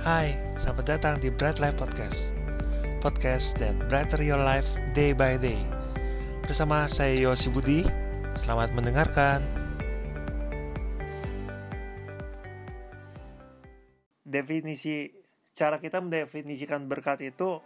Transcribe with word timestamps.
Hai, 0.00 0.32
selamat 0.56 0.96
datang 0.96 1.14
di 1.20 1.28
Bright 1.28 1.60
Life 1.60 1.76
Podcast. 1.76 2.32
Podcast 3.04 3.60
that 3.60 3.76
brighter 3.92 4.16
your 4.24 4.40
life 4.40 4.64
day 4.96 5.12
by 5.12 5.36
day. 5.36 5.60
Bersama 6.40 6.88
saya 6.88 7.12
Yosi 7.20 7.52
Budi. 7.52 7.84
Selamat 8.32 8.72
mendengarkan. 8.72 9.44
Definisi 14.24 15.12
Cara 15.52 15.76
kita 15.76 16.00
mendefinisikan 16.00 16.88
berkat 16.88 17.20
itu 17.20 17.60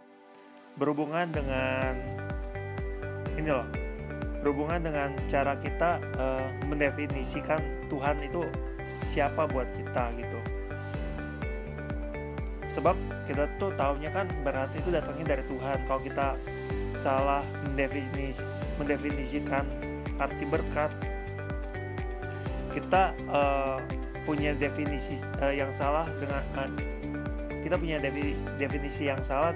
Berhubungan 0.75 1.31
dengan 1.31 1.95
Ini 3.39 3.47
loh. 3.47 3.67
Berhubungan 4.43 4.83
dengan 4.83 5.15
cara 5.31 5.55
kita 5.63 6.03
uh, 6.19 6.51
mendefinisikan 6.67 7.87
Tuhan 7.87 8.27
itu 8.27 8.43
siapa 9.07 9.47
buat 9.47 9.71
kita 9.71 10.11
gitu 10.19 10.34
sebab 12.75 12.95
kita 13.23 13.47
tuh 13.55 13.71
tahunya 13.79 14.11
kan 14.11 14.27
berarti 14.43 14.83
itu 14.83 14.91
datangnya 14.91 15.39
dari 15.39 15.43
Tuhan. 15.47 15.77
Kalau 15.87 16.01
kita 16.03 16.35
salah 16.91 17.39
mendefinis 17.63 18.35
mendefinisikan 18.75 19.63
arti 20.19 20.43
berkat 20.43 20.91
kita 22.75 23.15
uh, 23.31 23.79
punya 24.27 24.51
definisi 24.51 25.15
uh, 25.39 25.55
yang 25.55 25.71
salah 25.71 26.03
dengan 26.19 26.43
uh, 26.59 26.67
kita 27.63 27.79
punya 27.79 28.03
defi, 28.03 28.35
definisi 28.59 29.07
yang 29.07 29.21
salah 29.23 29.55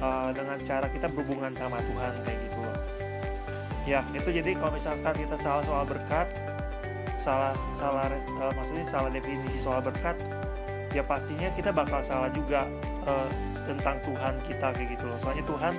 uh, 0.00 0.32
dengan 0.32 0.56
cara 0.64 0.88
kita 0.88 1.12
berhubungan 1.12 1.52
sama 1.52 1.76
Tuhan 1.84 2.12
kayak 2.24 2.38
gitu 2.48 2.58
loh. 2.64 2.78
Ya 3.84 4.00
itu 4.16 4.28
jadi 4.32 4.56
kalau 4.56 4.72
misalkan 4.72 5.12
kita 5.12 5.36
salah 5.36 5.60
soal 5.68 5.84
berkat 5.84 6.28
salah 7.20 7.52
salah 7.76 8.08
uh, 8.40 8.52
maksudnya 8.56 8.84
salah 8.88 9.12
definisi 9.12 9.60
soal 9.60 9.84
berkat 9.84 10.16
ya 10.92 11.02
pastinya 11.04 11.52
kita 11.52 11.70
bakal 11.74 12.00
salah 12.00 12.32
juga 12.32 12.64
uh, 13.04 13.28
tentang 13.68 14.00
Tuhan 14.00 14.34
kita 14.48 14.66
kayak 14.72 14.88
gitu 14.96 15.04
loh. 15.04 15.18
Soalnya 15.20 15.44
Tuhan 15.44 15.74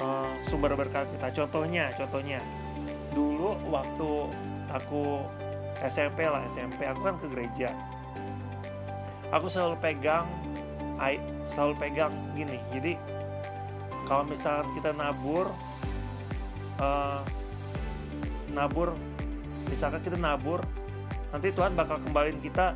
uh, 0.00 0.32
sumber 0.48 0.76
berkat 0.76 1.08
kita. 1.16 1.44
Contohnya 1.44 1.88
contohnya. 1.96 2.40
Dulu 3.10 3.58
waktu 3.74 4.10
aku 4.70 5.26
SMP 5.82 6.28
lah 6.28 6.46
SMP 6.46 6.86
aku 6.86 7.00
kan 7.02 7.14
ke 7.18 7.26
gereja. 7.32 7.74
Aku 9.34 9.46
selalu 9.50 9.78
pegang 9.82 10.26
selalu 11.48 11.74
pegang 11.80 12.12
gini. 12.36 12.60
Jadi 12.70 12.92
kalau 14.06 14.26
misalkan 14.26 14.68
kita 14.76 14.90
nabur 14.94 15.48
uh, 16.78 17.22
nabur 18.50 18.94
misalkan 19.70 20.02
kita 20.02 20.18
nabur 20.18 20.60
nanti 21.30 21.54
Tuhan 21.54 21.78
bakal 21.78 22.02
kembaliin 22.02 22.42
kita 22.42 22.74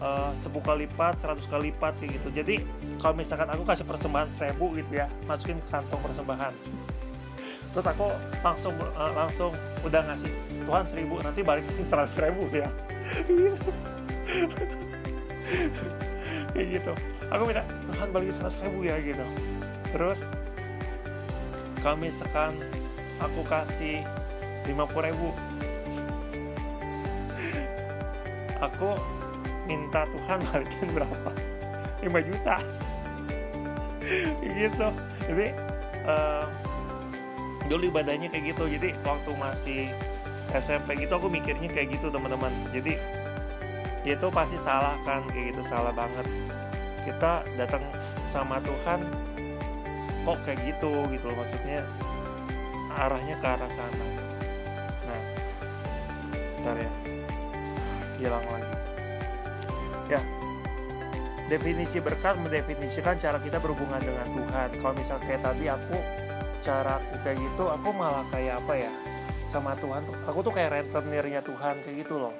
uh, 0.00 0.32
10 0.36 0.52
kali 0.62 0.86
lipat, 0.88 1.14
100 1.22 1.46
kali 1.48 1.72
lipat 1.72 1.94
kayak 2.00 2.20
gitu. 2.20 2.28
Jadi 2.32 2.56
kalau 3.00 3.14
misalkan 3.16 3.48
aku 3.48 3.62
kasih 3.64 3.84
persembahan 3.88 4.28
1000 4.32 4.56
gitu 4.56 4.92
ya, 4.92 5.06
masukin 5.24 5.58
ke 5.60 5.68
kantong 5.70 6.00
persembahan. 6.02 6.52
Terus 7.76 7.86
aku 7.92 8.08
langsung 8.40 8.74
uh, 8.96 9.12
langsung 9.12 9.52
udah 9.84 10.00
ngasih 10.08 10.32
Tuhan 10.64 10.84
1000 10.88 11.26
nanti 11.28 11.40
balikin 11.44 11.84
100 11.84 12.24
ribu 12.24 12.48
ya. 12.52 12.68
kayak 16.56 16.68
gitu. 16.80 16.92
Aku 17.28 17.42
minta 17.44 17.62
Tuhan 17.92 18.08
balikin 18.10 18.34
100 18.34 18.64
ribu 18.64 18.78
ya 18.88 18.96
gitu. 19.00 19.24
Terus 19.92 20.24
kalau 21.84 21.96
misalkan 22.00 22.56
aku 23.20 23.40
kasih 23.46 24.02
50 24.66 25.08
ribu 25.08 25.30
aku 28.60 28.96
minta 29.66 30.06
Tuhan 30.14 30.38
balikin 30.48 30.88
berapa? 30.94 31.30
5 32.00 32.28
juta. 32.30 32.56
Gitu. 34.46 34.88
Jadi 35.26 35.46
uh, 36.06 36.46
dulu 37.66 37.90
ibadahnya 37.90 38.30
kayak 38.30 38.54
gitu. 38.54 38.64
Jadi 38.70 38.94
waktu 39.02 39.30
masih 39.34 39.80
SMP 40.54 40.94
gitu 41.02 41.18
aku 41.18 41.26
mikirnya 41.26 41.66
kayak 41.66 41.98
gitu 41.98 42.08
teman-teman. 42.08 42.54
Jadi 42.70 42.96
itu 44.06 44.26
pasti 44.30 44.54
salah 44.54 44.94
kan 45.02 45.26
kayak 45.28 45.52
gitu. 45.54 45.62
Salah 45.66 45.90
banget. 45.90 46.26
Kita 47.02 47.42
datang 47.58 47.82
sama 48.30 48.62
Tuhan 48.62 49.02
kok 50.26 50.38
kayak 50.46 50.58
gitu 50.62 50.90
gitu 51.10 51.26
loh. 51.26 51.36
Maksudnya 51.42 51.82
arahnya 52.96 53.34
ke 53.42 53.46
arah 53.46 53.70
sana. 53.70 54.06
Nah 55.06 55.22
ntar 56.62 56.76
ya. 56.78 56.90
Hilang 58.16 58.46
lagi. 58.48 58.65
ya 58.65 58.65
definisi 61.46 62.02
berkat 62.02 62.34
mendefinisikan 62.42 63.18
cara 63.22 63.38
kita 63.38 63.62
berhubungan 63.62 64.02
dengan 64.02 64.26
Tuhan. 64.26 64.68
Kalau 64.82 64.94
misal 64.98 65.18
kayak 65.22 65.46
tadi 65.46 65.70
aku 65.70 65.96
cara 66.66 66.98
aku 66.98 67.14
kayak 67.22 67.38
gitu 67.38 67.64
aku 67.70 67.88
malah 67.94 68.26
kayak 68.34 68.58
apa 68.58 68.74
ya 68.74 68.92
sama 69.54 69.78
Tuhan. 69.78 70.02
Aku 70.26 70.42
tuh 70.42 70.50
kayak 70.50 70.70
rentenirnya 70.74 71.40
Tuhan 71.46 71.86
kayak 71.86 71.96
gitu 72.02 72.18
loh. 72.18 72.34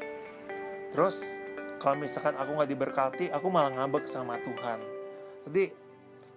Terus 0.91 1.23
kalau 1.79 2.03
misalkan 2.03 2.35
aku 2.35 2.51
nggak 2.59 2.71
diberkati 2.71 3.25
aku 3.31 3.47
malah 3.47 3.71
ngambek 3.79 4.11
sama 4.11 4.43
Tuhan. 4.43 4.79
Jadi 5.47 5.65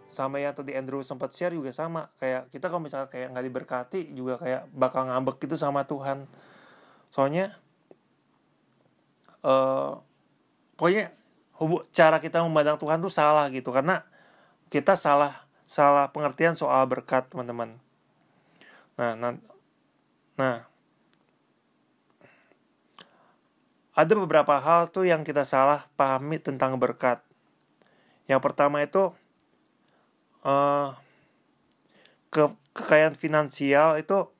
sama 0.09 0.41
yang 0.41 0.53
tadi 0.53 0.73
Andrew 0.73 1.01
sempat 1.01 1.33
share 1.33 1.57
juga 1.57 1.73
sama. 1.73 2.09
Kayak 2.21 2.53
kita 2.53 2.69
kalau 2.69 2.85
misalnya 2.85 3.09
kayak 3.09 3.33
nggak 3.33 3.45
diberkati 3.49 3.99
juga 4.13 4.37
kayak 4.37 4.69
bakal 4.73 5.09
ngambek 5.09 5.41
gitu 5.41 5.57
sama 5.57 5.85
Tuhan. 5.89 6.29
Soalnya 7.09 7.57
uh, 9.41 9.97
pokoknya 10.77 11.17
cara 11.91 12.23
kita 12.23 12.39
memandang 12.39 12.79
Tuhan 12.79 13.03
tuh 13.03 13.11
salah 13.11 13.51
gitu 13.51 13.75
karena 13.75 14.07
kita 14.71 14.95
salah 14.95 15.43
salah 15.67 16.09
pengertian 16.09 16.55
soal 16.55 16.87
berkat 16.87 17.27
teman-teman. 17.29 17.77
Nah, 18.95 19.13
nah, 19.15 19.35
nah, 20.39 20.57
ada 23.93 24.13
beberapa 24.15 24.57
hal 24.57 24.89
tuh 24.89 25.05
yang 25.05 25.27
kita 25.27 25.43
salah 25.43 25.91
pahami 25.99 26.39
tentang 26.39 26.79
berkat. 26.79 27.19
Yang 28.31 28.41
pertama 28.41 28.79
itu 28.79 29.11
uh, 30.47 30.95
ke 32.31 32.49
kekayaan 32.73 33.17
finansial 33.17 33.99
itu 33.99 34.31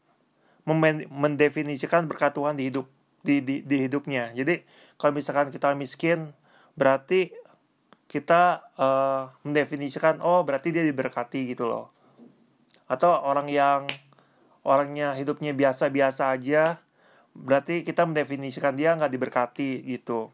mendefinisikan 1.09 2.06
berkat 2.06 2.38
Tuhan 2.38 2.56
di 2.56 2.69
hidup 2.69 2.86
di, 3.25 3.41
di, 3.44 3.66
di 3.66 3.78
hidupnya. 3.84 4.31
Jadi 4.31 4.63
kalau 4.96 5.18
misalkan 5.18 5.50
kita 5.50 5.74
miskin 5.75 6.31
berarti 6.79 7.35
kita 8.07 8.72
uh, 8.79 9.35
mendefinisikan 9.44 10.23
oh 10.23 10.41
berarti 10.47 10.72
dia 10.72 10.88
diberkati 10.88 11.51
gitu 11.51 11.67
loh. 11.67 11.91
Atau 12.88 13.12
orang 13.12 13.51
yang 13.51 13.85
orangnya 14.63 15.13
hidupnya 15.19 15.51
biasa-biasa 15.51 16.31
aja 16.31 16.79
berarti 17.35 17.85
kita 17.85 18.07
mendefinisikan 18.07 18.73
dia 18.79 18.95
nggak 18.95 19.12
diberkati 19.12 19.84
gitu. 19.85 20.31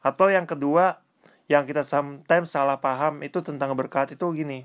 Atau 0.00 0.32
yang 0.32 0.48
kedua 0.48 1.02
yang 1.50 1.66
kita 1.66 1.82
sometimes 1.82 2.54
salah 2.54 2.78
paham 2.78 3.26
itu 3.26 3.42
tentang 3.42 3.74
berkat 3.74 4.14
itu 4.14 4.26
gini. 4.32 4.64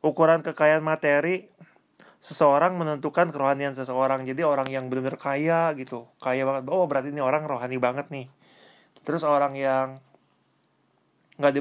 Ukuran 0.00 0.40
kekayaan 0.40 0.82
materi 0.82 1.52
seseorang 2.24 2.74
menentukan 2.80 3.28
kerohanian 3.30 3.76
seseorang. 3.76 4.24
Jadi 4.24 4.42
orang 4.42 4.66
yang 4.72 4.88
benar-benar 4.88 5.20
kaya 5.20 5.70
gitu. 5.76 6.08
Kaya 6.18 6.48
banget. 6.48 6.66
Oh 6.72 6.88
berarti 6.88 7.12
ini 7.12 7.20
orang 7.20 7.44
rohani 7.44 7.76
banget 7.76 8.08
nih. 8.08 8.26
Terus 9.04 9.22
orang 9.28 9.54
yang 9.54 10.00
nggak 11.34 11.52
di 11.52 11.60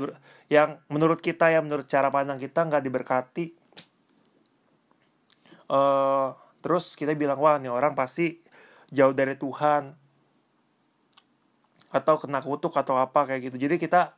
yang 0.54 0.78
menurut 0.90 1.18
kita 1.18 1.50
ya 1.50 1.60
menurut 1.62 1.90
cara 1.90 2.14
pandang 2.14 2.38
kita 2.38 2.66
nggak 2.66 2.84
diberkati. 2.84 3.46
Uh, 5.72 6.36
terus 6.62 6.94
kita 6.94 7.16
bilang 7.18 7.40
wah 7.42 7.58
nih 7.58 7.72
orang 7.72 7.98
pasti 7.98 8.38
jauh 8.94 9.16
dari 9.16 9.34
Tuhan 9.34 9.96
atau 11.94 12.16
kena 12.18 12.42
kutuk 12.42 12.74
atau 12.74 12.98
apa 12.98 13.26
kayak 13.26 13.54
gitu. 13.54 13.66
Jadi 13.66 13.76
kita 13.78 14.14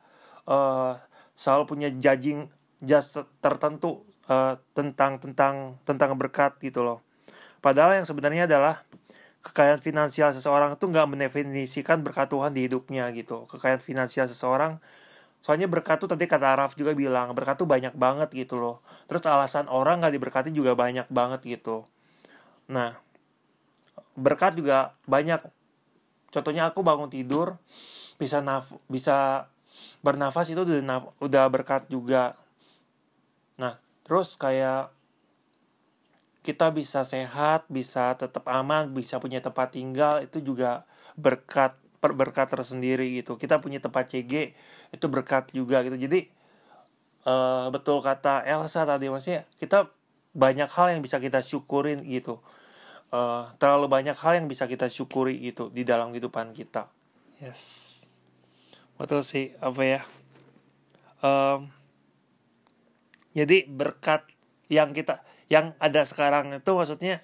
uh, 0.47 0.95
selalu 1.35 1.63
punya 1.67 1.89
judging 1.91 2.47
just 2.79 3.19
tertentu 3.43 4.03
uh, 4.31 4.55
tentang 4.71 5.19
tentang 5.19 5.79
tentang 5.83 6.15
berkat 6.15 6.55
gitu 6.63 6.83
loh. 6.83 7.03
Padahal 7.59 7.99
yang 7.99 8.07
sebenarnya 8.07 8.47
adalah 8.47 8.83
kekayaan 9.45 9.77
finansial 9.77 10.33
seseorang 10.33 10.73
itu 10.73 10.85
nggak 10.89 11.07
mendefinisikan 11.07 12.01
berkat 12.01 12.31
Tuhan 12.31 12.55
di 12.55 12.65
hidupnya 12.65 13.11
gitu. 13.13 13.45
Kekayaan 13.51 13.83
finansial 13.83 14.25
seseorang 14.25 14.79
Soalnya 15.45 15.69
berkat 15.69 16.01
tuh 16.01 16.09
tadi 16.09 16.25
kata 16.25 16.57
Araf 16.57 16.73
juga 16.73 16.97
bilang 16.97 17.29
berkat 17.37 17.61
tuh 17.61 17.69
banyak 17.69 17.93
banget 17.93 18.33
gitu 18.33 18.57
loh. 18.57 18.81
Terus 19.05 19.29
alasan 19.29 19.69
orang 19.69 20.01
gak 20.01 20.17
diberkati 20.17 20.49
juga 20.49 20.73
banyak 20.73 21.05
banget 21.13 21.45
gitu. 21.45 21.85
Nah, 22.73 22.97
berkat 24.17 24.57
juga 24.57 24.97
banyak. 25.05 25.37
Contohnya 26.33 26.65
aku 26.73 26.81
bangun 26.81 27.13
tidur 27.13 27.61
bisa 28.17 28.41
naf 28.41 28.73
bisa 28.89 29.45
bernafas 30.01 30.49
itu 30.49 30.65
udah 30.65 30.81
naf 30.81 31.13
udah 31.21 31.45
berkat 31.53 31.85
juga. 31.93 32.33
Nah, 33.61 33.77
terus 34.01 34.33
kayak 34.33 34.89
kita 36.41 36.73
bisa 36.73 37.05
sehat, 37.05 37.69
bisa 37.69 38.17
tetap 38.17 38.49
aman, 38.49 38.89
bisa 38.97 39.21
punya 39.21 39.45
tempat 39.45 39.77
tinggal 39.77 40.25
itu 40.25 40.41
juga 40.41 40.89
berkat 41.13 41.77
berkat 42.01 42.53
tersendiri 42.53 43.17
gitu. 43.17 43.37
Kita 43.37 43.57
punya 43.57 43.81
tempat 43.81 44.13
CG 44.13 44.53
itu 44.95 45.05
berkat 45.11 45.51
juga 45.51 45.83
gitu. 45.83 45.99
Jadi 45.99 46.31
uh, 47.27 47.67
betul 47.69 47.99
kata 47.99 48.47
Elsa 48.47 48.87
tadi 48.87 49.11
maksudnya 49.11 49.43
kita 49.59 49.91
banyak 50.31 50.67
hal 50.71 50.95
yang 50.95 51.01
bisa 51.03 51.19
kita 51.19 51.43
syukurin 51.43 51.99
gitu. 52.07 52.39
Uh, 53.13 53.47
terlalu 53.61 53.87
banyak 53.87 54.17
hal 54.17 54.39
yang 54.39 54.47
bisa 54.49 54.65
kita 54.65 54.89
syukuri 54.89 55.37
gitu 55.39 55.69
di 55.69 55.85
dalam 55.85 56.15
kehidupan 56.15 56.51
kita. 56.55 56.89
Yes. 57.39 58.03
Betul 58.95 59.21
sih 59.27 59.51
apa 59.59 59.81
ya? 59.83 60.01
Um, 61.19 61.71
jadi 63.35 63.67
berkat 63.67 64.23
yang 64.71 64.95
kita 64.95 65.21
yang 65.51 65.77
ada 65.77 66.01
sekarang 66.07 66.57
itu 66.57 66.71
maksudnya 66.73 67.21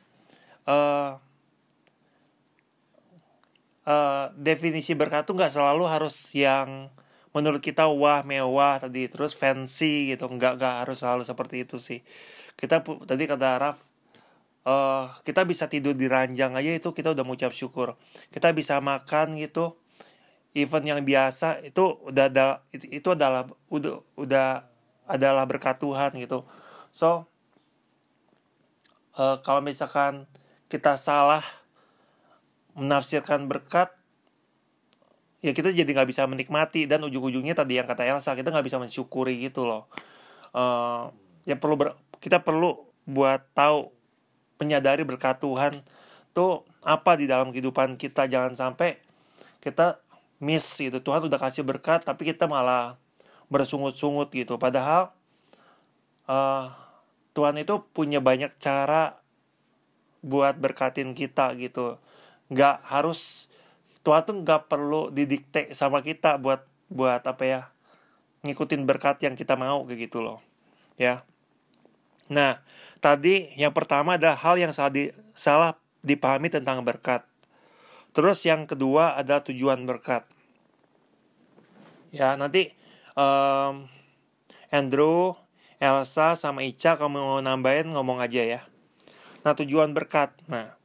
uh, 0.70 1.18
uh, 3.88 4.26
definisi 4.38 4.94
berkat 4.94 5.26
tuh 5.26 5.34
nggak 5.34 5.54
selalu 5.54 5.90
harus 5.90 6.30
yang 6.36 6.92
menurut 7.31 7.63
kita 7.63 7.88
wah 7.88 8.24
mewah 8.24 8.83
tadi 8.83 9.07
terus 9.07 9.36
fancy 9.36 10.16
gitu. 10.16 10.28
Nggak 10.28 10.60
nggak 10.60 10.75
harus 10.86 10.98
selalu 11.00 11.24
seperti 11.28 11.63
itu 11.63 11.78
sih. 11.80 12.00
Kita 12.56 12.83
tadi 12.83 13.24
kata 13.25 13.50
Raf 13.57 13.78
uh, 14.68 15.10
kita 15.25 15.48
bisa 15.48 15.66
tidur 15.72 15.98
di 15.98 16.06
ranjang 16.06 16.54
aja 16.54 16.72
itu 16.72 16.89
kita 16.94 17.13
udah 17.16 17.24
mengucap 17.25 17.54
syukur. 17.56 17.98
Kita 18.30 18.51
bisa 18.54 18.78
makan 18.83 19.39
gitu 19.39 19.80
event 20.51 20.83
yang 20.83 21.00
biasa 21.04 21.63
itu 21.63 21.95
udah 22.12 22.28
ada 22.28 22.60
itu, 22.75 23.07
adalah 23.16 23.48
udah 23.72 24.04
udah 24.19 24.68
adalah 25.07 25.44
berkat 25.48 25.80
Tuhan 25.80 26.12
gitu. 26.19 26.44
So 26.92 27.31
uh, 29.16 29.39
kalau 29.44 29.63
misalkan 29.63 30.27
kita 30.68 31.00
salah 31.00 31.44
menafsirkan 32.75 33.48
berkat 33.51 33.92
ya 35.42 35.52
kita 35.52 35.74
jadi 35.74 35.90
nggak 35.90 36.10
bisa 36.10 36.26
menikmati. 36.30 36.86
Dan 36.86 37.06
ujung-ujungnya 37.06 37.58
tadi 37.58 37.82
yang 37.82 37.90
kata 37.90 38.06
Elsa 38.06 38.38
kita 38.38 38.54
nggak 38.54 38.66
bisa 38.66 38.78
mensyukuri 38.78 39.38
gitu 39.42 39.66
loh. 39.66 39.90
Uh, 40.54 41.10
ya 41.44 41.58
perlu 41.58 41.76
ber, 41.78 41.98
kita 42.22 42.46
perlu 42.46 42.86
buat 43.10 43.42
tahu 43.58 43.90
menyadari 44.62 45.02
berkat 45.02 45.42
Tuhan 45.42 45.82
tuh 46.32 46.64
apa 46.86 47.18
di 47.18 47.26
dalam 47.26 47.50
kehidupan 47.50 47.98
kita. 47.98 48.30
Jangan 48.30 48.54
sampai 48.54 49.02
kita 49.62 50.02
miss 50.42 50.66
gitu. 50.78 51.02
Tuhan 51.02 51.26
udah 51.26 51.38
kasih 51.42 51.66
berkat 51.66 52.06
tapi 52.06 52.30
kita 52.30 52.46
malah 52.46 52.98
bersungut-sungut 53.52 54.32
gitu. 54.32 54.56
Padahal 54.56 55.12
uh, 56.30 56.72
Tuhan 57.36 57.60
itu 57.60 57.84
punya 57.92 58.24
banyak 58.24 58.56
cara 58.58 59.22
buat 60.22 60.58
berkatin 60.58 61.18
kita 61.18 61.58
gitu. 61.58 61.98
Nggak 62.54 62.86
harus 62.86 63.50
Tuhan 64.01 64.21
tuh 64.25 64.36
nggak 64.42 64.65
perlu 64.65 65.13
didikte 65.13 65.74
sama 65.77 66.01
kita 66.01 66.42
buat 66.42 66.65
buat 66.92 67.21
apa 67.24 67.44
ya 67.45 67.62
ngikutin 68.42 68.89
berkat 68.89 69.21
yang 69.21 69.38
kita 69.38 69.53
mau 69.53 69.86
kayak 69.86 70.09
gitu 70.09 70.25
loh 70.25 70.42
ya. 70.98 71.21
Nah 72.30 72.62
tadi 73.03 73.53
yang 73.57 73.74
pertama 73.74 74.18
ada 74.18 74.33
hal 74.33 74.57
yang 74.57 74.74
salah, 74.74 74.94
di, 74.94 75.13
salah 75.38 75.77
dipahami 76.01 76.50
tentang 76.50 76.81
berkat. 76.81 77.21
Terus 78.12 78.44
yang 78.44 78.65
kedua 78.68 79.15
adalah 79.15 79.45
tujuan 79.45 79.86
berkat. 79.88 80.25
Ya 82.12 82.36
nanti 82.36 82.75
um, 83.15 83.88
Andrew 84.74 85.38
Elsa 85.81 86.38
sama 86.38 86.62
Ica 86.62 86.98
kamu 87.00 87.18
mau 87.18 87.39
nambahin 87.39 87.94
ngomong 87.94 88.19
aja 88.21 88.42
ya. 88.44 88.62
Nah 89.45 89.53
tujuan 89.53 89.94
berkat. 89.94 90.33
Nah 90.50 90.75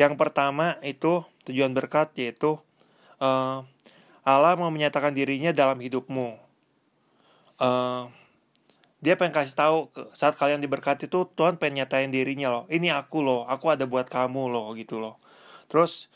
yang 0.00 0.18
pertama 0.18 0.80
itu 0.82 1.22
tujuan 1.48 1.72
berkat 1.76 2.12
yaitu 2.16 2.56
uh, 3.20 3.62
Allah 4.24 4.56
mau 4.56 4.72
menyatakan 4.72 5.12
dirinya 5.12 5.52
dalam 5.52 5.76
hidupmu. 5.78 6.40
Uh, 7.60 8.08
dia 9.04 9.20
pengen 9.20 9.36
kasih 9.36 9.52
tahu 9.52 9.92
saat 10.16 10.32
kalian 10.32 10.64
diberkati 10.64 11.12
itu 11.12 11.28
Tuhan 11.36 11.60
pengen 11.60 11.84
nyatain 11.84 12.08
dirinya 12.08 12.48
loh. 12.48 12.64
Ini 12.72 12.96
aku 12.96 13.20
loh, 13.20 13.44
aku 13.44 13.68
ada 13.68 13.84
buat 13.84 14.08
kamu 14.08 14.48
loh 14.48 14.72
gitu 14.72 14.96
loh. 14.96 15.20
Terus 15.68 16.08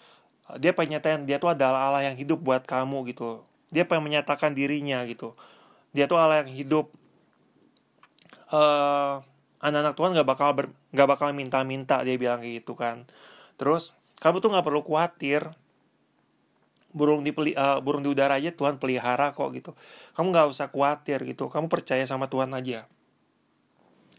dia 0.57 0.73
pengen 0.73 0.97
nyatain 0.97 1.29
dia 1.29 1.37
tuh 1.37 1.53
adalah 1.53 1.93
Allah 1.93 2.09
yang 2.09 2.17
hidup 2.17 2.41
buat 2.41 2.65
kamu 2.65 3.13
gitu. 3.13 3.45
Dia 3.69 3.85
pengen 3.85 4.09
menyatakan 4.09 4.57
dirinya 4.57 5.05
gitu. 5.05 5.37
Dia 5.93 6.09
tuh 6.09 6.17
Allah 6.17 6.41
yang 6.41 6.53
hidup. 6.57 6.89
Uh, 8.49 9.21
anak-anak 9.61 9.93
Tuhan 9.93 10.11
gak 10.17 10.29
bakal 10.29 10.49
ber, 10.57 10.67
gak 10.97 11.09
bakal 11.13 11.29
minta-minta 11.37 12.01
dia 12.01 12.17
bilang 12.17 12.41
kayak 12.41 12.65
gitu 12.65 12.73
kan. 12.73 13.05
Terus 13.61 13.93
kamu 14.19 14.43
tuh 14.43 14.51
nggak 14.51 14.67
perlu 14.67 14.83
khawatir. 14.83 15.43
Burung 16.91 17.23
di 17.23 17.31
peli, 17.31 17.55
uh, 17.55 17.79
burung 17.79 18.03
di 18.03 18.11
udara 18.11 18.41
aja 18.41 18.51
Tuhan 18.51 18.83
pelihara 18.83 19.31
kok 19.31 19.55
gitu. 19.55 19.77
Kamu 20.19 20.35
nggak 20.35 20.47
usah 20.51 20.67
khawatir 20.73 21.23
gitu. 21.23 21.47
Kamu 21.47 21.71
percaya 21.71 22.03
sama 22.09 22.27
Tuhan 22.27 22.51
aja. 22.51 22.91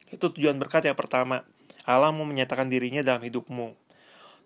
Itu 0.07 0.31
tujuan 0.31 0.55
berkat 0.55 0.87
yang 0.87 0.95
pertama. 0.95 1.43
Allah 1.83 2.13
mau 2.15 2.23
menyatakan 2.23 2.71
dirinya 2.71 3.03
dalam 3.03 3.19
hidupmu. 3.25 3.75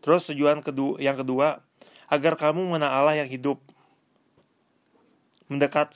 Terus 0.01 0.27
tujuan 0.33 0.65
kedua 0.65 0.97
yang 0.97 1.19
kedua 1.19 1.61
agar 2.09 2.33
kamu 2.39 2.73
mengenal 2.73 2.91
Allah 3.03 3.21
yang 3.21 3.29
hidup. 3.29 3.61
Mendekat 5.51 5.93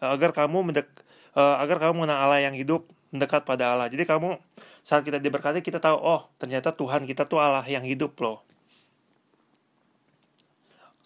agar 0.00 0.30
kamu 0.32 0.72
mendek 0.72 0.88
uh, 1.36 1.60
agar 1.60 1.82
kamu 1.82 2.06
mengenal 2.06 2.30
Allah 2.30 2.40
yang 2.46 2.56
hidup 2.56 2.88
mendekat 3.12 3.44
pada 3.44 3.76
Allah. 3.76 3.92
Jadi 3.92 4.06
kamu 4.06 4.40
saat 4.86 5.02
kita 5.02 5.18
diberkati 5.18 5.60
kita 5.66 5.82
tahu 5.82 5.98
oh 5.98 6.30
ternyata 6.38 6.70
Tuhan 6.70 7.04
kita 7.10 7.26
tuh 7.26 7.42
Allah 7.42 7.66
yang 7.66 7.82
hidup 7.82 8.14
loh 8.22 8.46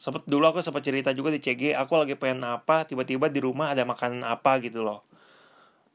sempet 0.01 0.25
dulu 0.25 0.49
aku 0.49 0.65
sempat 0.65 0.81
cerita 0.81 1.13
juga 1.13 1.29
di 1.29 1.45
CG 1.45 1.77
aku 1.77 2.01
lagi 2.01 2.17
pengen 2.17 2.41
apa 2.49 2.89
tiba-tiba 2.89 3.29
di 3.29 3.45
rumah 3.45 3.69
ada 3.77 3.85
makanan 3.85 4.25
apa 4.25 4.57
gitu 4.65 4.81
loh. 4.81 5.05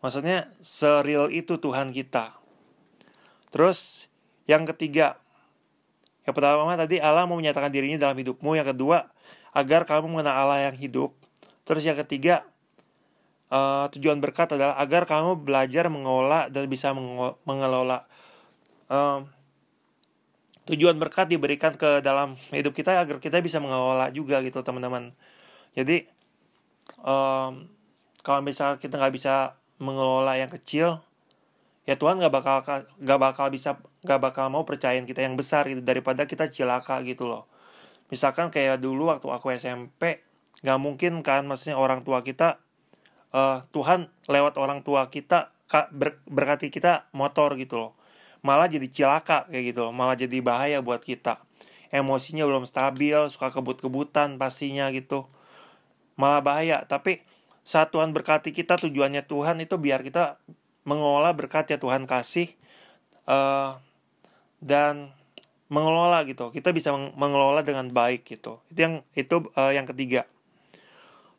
Maksudnya 0.06 0.54
seril 0.62 1.34
itu 1.34 1.58
Tuhan 1.58 1.90
kita. 1.90 2.38
Terus 3.50 4.06
yang 4.46 4.70
ketiga 4.70 5.18
yang 6.30 6.38
pertama 6.38 6.78
tadi 6.78 7.02
Allah 7.02 7.26
mau 7.26 7.42
menyatakan 7.42 7.74
dirinya 7.74 7.98
dalam 7.98 8.14
hidupmu. 8.14 8.54
Yang 8.54 8.78
kedua 8.78 9.10
agar 9.58 9.90
kamu 9.90 10.06
mengenal 10.14 10.46
Allah 10.46 10.70
yang 10.70 10.78
hidup. 10.78 11.18
Terus 11.66 11.82
yang 11.82 11.98
ketiga 11.98 12.46
uh, 13.50 13.90
tujuan 13.90 14.22
berkat 14.22 14.54
adalah 14.54 14.78
agar 14.78 15.10
kamu 15.10 15.42
belajar 15.42 15.90
mengolah 15.90 16.54
dan 16.54 16.70
bisa 16.70 16.94
mengelola 17.42 18.06
tujuan 20.66 20.98
berkat 20.98 21.30
diberikan 21.30 21.78
ke 21.78 22.02
dalam 22.02 22.34
hidup 22.50 22.74
kita 22.74 22.98
agar 22.98 23.22
kita 23.22 23.38
bisa 23.42 23.62
mengelola 23.62 24.10
juga 24.10 24.42
gitu 24.42 24.66
teman-teman. 24.66 25.14
Jadi 25.78 26.10
um, 27.06 27.70
kalau 28.26 28.42
misalnya 28.42 28.82
kita 28.82 28.98
nggak 28.98 29.14
bisa 29.14 29.58
mengelola 29.78 30.34
yang 30.40 30.50
kecil 30.50 31.04
ya 31.86 31.94
Tuhan 31.94 32.18
nggak 32.18 32.34
bakal 32.34 32.58
nggak 32.98 33.20
bakal 33.22 33.48
bisa 33.54 33.78
nggak 34.02 34.20
bakal 34.22 34.50
mau 34.50 34.66
percayain 34.66 35.06
kita 35.06 35.22
yang 35.22 35.38
besar 35.38 35.70
gitu 35.70 35.86
daripada 35.86 36.26
kita 36.26 36.50
cilaka 36.50 37.06
gitu 37.06 37.30
loh. 37.30 37.46
Misalkan 38.10 38.50
kayak 38.50 38.82
dulu 38.82 39.14
waktu 39.14 39.28
aku 39.30 39.54
SMP 39.54 40.26
nggak 40.66 40.80
mungkin 40.82 41.22
kan 41.22 41.46
maksudnya 41.46 41.78
orang 41.78 42.02
tua 42.02 42.26
kita 42.26 42.58
uh, 43.38 43.62
Tuhan 43.70 44.10
lewat 44.26 44.58
orang 44.58 44.82
tua 44.82 45.14
kita 45.14 45.54
ber, 45.94 46.18
berkati 46.26 46.74
kita 46.74 47.06
motor 47.14 47.54
gitu 47.54 47.78
loh 47.78 47.92
malah 48.46 48.70
jadi 48.70 48.86
cilaka 48.86 49.50
kayak 49.50 49.74
gitu 49.74 49.90
malah 49.90 50.14
jadi 50.14 50.38
bahaya 50.46 50.78
buat 50.86 51.02
kita. 51.02 51.42
Emosinya 51.90 52.46
belum 52.46 52.70
stabil 52.70 53.18
suka 53.34 53.50
kebut-kebutan 53.50 54.38
pastinya 54.38 54.94
gitu. 54.94 55.26
Malah 56.14 56.46
bahaya. 56.46 56.78
Tapi 56.86 57.26
saat 57.66 57.90
Tuhan 57.90 58.14
berkati 58.14 58.54
kita 58.54 58.78
tujuannya 58.78 59.26
Tuhan 59.26 59.58
itu 59.66 59.82
biar 59.82 60.06
kita 60.06 60.38
mengolah 60.86 61.34
berkat 61.34 61.74
ya 61.74 61.82
Tuhan 61.82 62.06
kasih 62.06 62.54
uh, 63.26 63.82
dan 64.62 65.10
mengelola 65.66 66.22
gitu. 66.30 66.54
Kita 66.54 66.70
bisa 66.70 66.94
mengelola 66.94 67.66
dengan 67.66 67.90
baik 67.90 68.30
gitu. 68.30 68.62
Itu 68.70 68.80
yang 68.86 68.96
itu 69.18 69.50
uh, 69.58 69.74
yang 69.74 69.90
ketiga. 69.90 70.30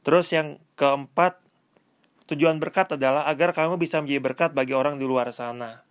Terus 0.03 0.35
yang 0.35 0.59
keempat 0.75 1.39
tujuan 2.27 2.59
berkat 2.59 2.99
adalah 2.99 3.31
agar 3.31 3.55
kamu 3.55 3.79
bisa 3.79 4.03
menjadi 4.03 4.19
berkat 4.19 4.51
bagi 4.51 4.75
orang 4.75 4.99
di 4.99 5.07
luar 5.07 5.31
sana 5.31 5.86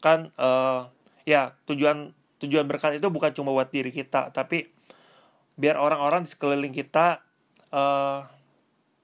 kan 0.00 0.34
uh, 0.40 0.88
ya 1.28 1.54
tujuan 1.68 2.16
tujuan 2.40 2.64
berkat 2.64 2.96
itu 2.96 3.06
bukan 3.12 3.30
cuma 3.36 3.52
buat 3.52 3.68
diri 3.68 3.92
kita 3.92 4.32
tapi 4.32 4.72
biar 5.60 5.76
orang-orang 5.76 6.24
di 6.24 6.32
sekeliling 6.32 6.72
kita 6.72 7.20
uh, 7.68 8.24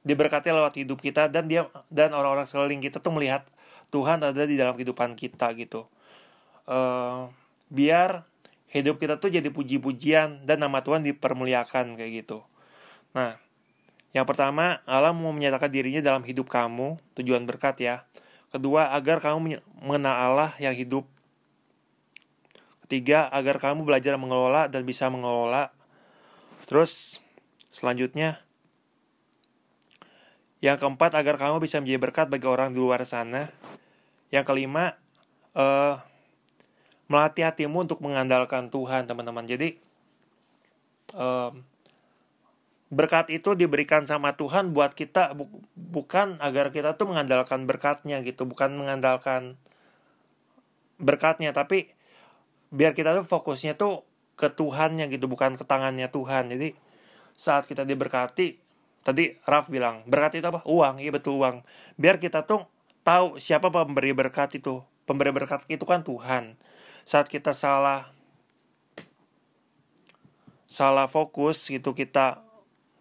diberkati 0.06 0.48
lewat 0.54 0.80
hidup 0.80 1.02
kita 1.04 1.28
dan 1.28 1.50
dia 1.50 1.68
dan 1.92 2.16
orang-orang 2.16 2.48
sekeliling 2.48 2.80
kita 2.80 3.02
tuh 3.02 3.12
melihat 3.12 3.44
Tuhan 3.92 4.24
ada 4.24 4.42
di 4.46 4.56
dalam 4.58 4.74
kehidupan 4.74 5.14
kita 5.18 5.52
gitu. 5.54 5.86
Uh, 6.66 7.30
biar 7.70 8.26
hidup 8.70 8.98
kita 8.98 9.18
tuh 9.18 9.30
jadi 9.30 9.46
puji-pujian 9.50 10.42
dan 10.42 10.62
nama 10.62 10.82
Tuhan 10.82 11.02
dipermuliakan 11.06 11.98
kayak 11.98 12.12
gitu. 12.24 12.42
Nah 13.12 13.36
yang 14.16 14.24
pertama 14.24 14.80
Allah 14.88 15.12
mau 15.12 15.34
menyatakan 15.34 15.68
dirinya 15.68 16.00
dalam 16.00 16.24
hidup 16.24 16.48
kamu 16.48 16.96
tujuan 17.20 17.44
berkat 17.44 17.76
ya 17.84 17.96
Kedua, 18.56 18.88
agar 18.96 19.20
kamu 19.20 19.60
mengenal 19.84 20.16
Allah 20.16 20.50
yang 20.56 20.72
hidup. 20.72 21.04
Ketiga, 22.88 23.28
agar 23.28 23.60
kamu 23.60 23.84
belajar 23.84 24.16
mengelola 24.16 24.64
dan 24.64 24.80
bisa 24.88 25.12
mengelola. 25.12 25.76
Terus, 26.64 27.20
selanjutnya, 27.68 28.40
Yang 30.64 30.88
keempat, 30.88 31.12
agar 31.20 31.36
kamu 31.36 31.60
bisa 31.60 31.84
menjadi 31.84 32.00
berkat 32.00 32.26
bagi 32.32 32.48
orang 32.48 32.72
di 32.72 32.80
luar 32.80 33.04
sana. 33.04 33.52
Yang 34.32 34.44
kelima, 34.48 34.96
uh, 35.52 36.00
melatih 37.12 37.44
hatimu 37.44 37.84
untuk 37.84 38.00
mengandalkan 38.00 38.72
Tuhan, 38.72 39.04
teman-teman. 39.04 39.44
Jadi, 39.44 39.76
uh, 41.12 41.52
berkat 42.96 43.28
itu 43.28 43.52
diberikan 43.52 44.08
sama 44.08 44.32
Tuhan 44.40 44.72
buat 44.72 44.96
kita, 44.96 45.36
bu 45.36 45.52
bukan 45.76 46.40
agar 46.40 46.72
kita 46.72 46.96
tuh 46.96 47.12
mengandalkan 47.12 47.68
berkatnya 47.68 48.24
gitu, 48.24 48.48
bukan 48.48 48.72
mengandalkan 48.72 49.60
berkatnya, 50.96 51.52
tapi 51.52 51.92
biar 52.72 52.96
kita 52.96 53.12
tuh 53.12 53.28
fokusnya 53.28 53.76
tuh 53.76 54.08
ke 54.40 54.48
Tuhannya 54.48 55.12
gitu, 55.12 55.28
bukan 55.28 55.60
ke 55.60 55.64
tangannya 55.68 56.08
Tuhan. 56.08 56.48
Jadi, 56.48 56.72
saat 57.36 57.68
kita 57.68 57.84
diberkati, 57.84 58.56
tadi 59.04 59.36
Raf 59.44 59.68
bilang 59.68 60.02
berkat 60.08 60.40
itu 60.40 60.48
apa? 60.48 60.64
Uang. 60.64 60.98
Iya 60.98 61.12
betul 61.12 61.38
uang. 61.38 61.62
Biar 62.00 62.16
kita 62.16 62.48
tuh 62.48 62.64
tahu 63.04 63.36
siapa 63.36 63.68
pemberi 63.68 64.16
berkat 64.16 64.56
itu. 64.56 64.80
Pemberi 65.04 65.30
berkat 65.30 65.62
itu 65.68 65.84
kan 65.84 66.02
Tuhan. 66.02 66.56
Saat 67.06 67.30
kita 67.30 67.52
salah 67.54 68.10
salah 70.66 71.06
fokus 71.06 71.70
gitu 71.70 71.94
kita 71.94 72.42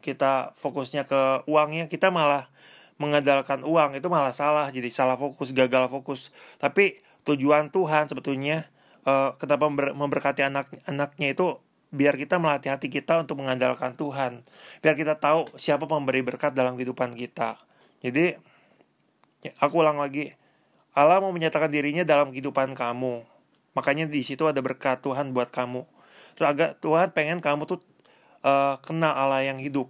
kita 0.06 0.54
fokusnya 0.62 1.10
ke 1.10 1.50
uangnya 1.50 1.90
kita 1.90 2.14
malah 2.14 2.54
mengandalkan 3.02 3.66
uang. 3.66 3.98
Itu 3.98 4.08
malah 4.08 4.32
salah 4.32 4.70
jadi 4.70 4.88
salah 4.94 5.18
fokus 5.18 5.52
gagal 5.52 5.90
fokus. 5.90 6.30
Tapi 6.62 7.02
tujuan 7.26 7.74
Tuhan 7.74 8.06
sebetulnya 8.06 8.70
uh, 9.10 9.34
kenapa 9.42 9.66
memberkati 9.72 10.46
anak 10.46 10.70
anaknya 10.86 11.34
itu 11.34 11.58
biar 11.96 12.20
kita 12.20 12.38
melatih 12.38 12.76
hati 12.76 12.92
kita 12.92 13.24
untuk 13.24 13.42
mengandalkan 13.42 13.96
Tuhan. 13.96 14.44
Biar 14.84 14.96
kita 15.00 15.18
tahu 15.18 15.48
siapa 15.56 15.88
pemberi 15.90 16.22
berkat 16.22 16.54
dalam 16.54 16.76
kehidupan 16.76 17.16
kita. 17.16 17.58
Jadi 18.04 18.36
ya, 19.42 19.52
aku 19.64 19.82
ulang 19.82 19.98
lagi. 19.98 20.36
Allah 20.96 21.20
mau 21.20 21.32
menyatakan 21.36 21.68
dirinya 21.68 22.08
dalam 22.08 22.32
kehidupan 22.32 22.72
kamu. 22.72 23.24
Makanya 23.76 24.08
di 24.08 24.24
situ 24.24 24.48
ada 24.48 24.64
berkat 24.64 25.04
Tuhan 25.04 25.36
buat 25.36 25.52
kamu. 25.52 25.84
Terus 26.40 26.48
agak 26.48 26.72
Tuhan 26.80 27.12
pengen 27.12 27.40
kamu 27.44 27.68
tuh 27.68 27.80
uh, 28.46 28.78
kenal 28.86 29.18
Allah 29.18 29.42
yang 29.42 29.58
hidup. 29.58 29.90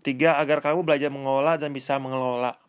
Ketiga 0.00 0.36
agar 0.36 0.60
kamu 0.60 0.84
belajar 0.84 1.08
mengelola 1.08 1.56
dan 1.56 1.72
bisa 1.72 1.96
mengelola. 1.96 2.60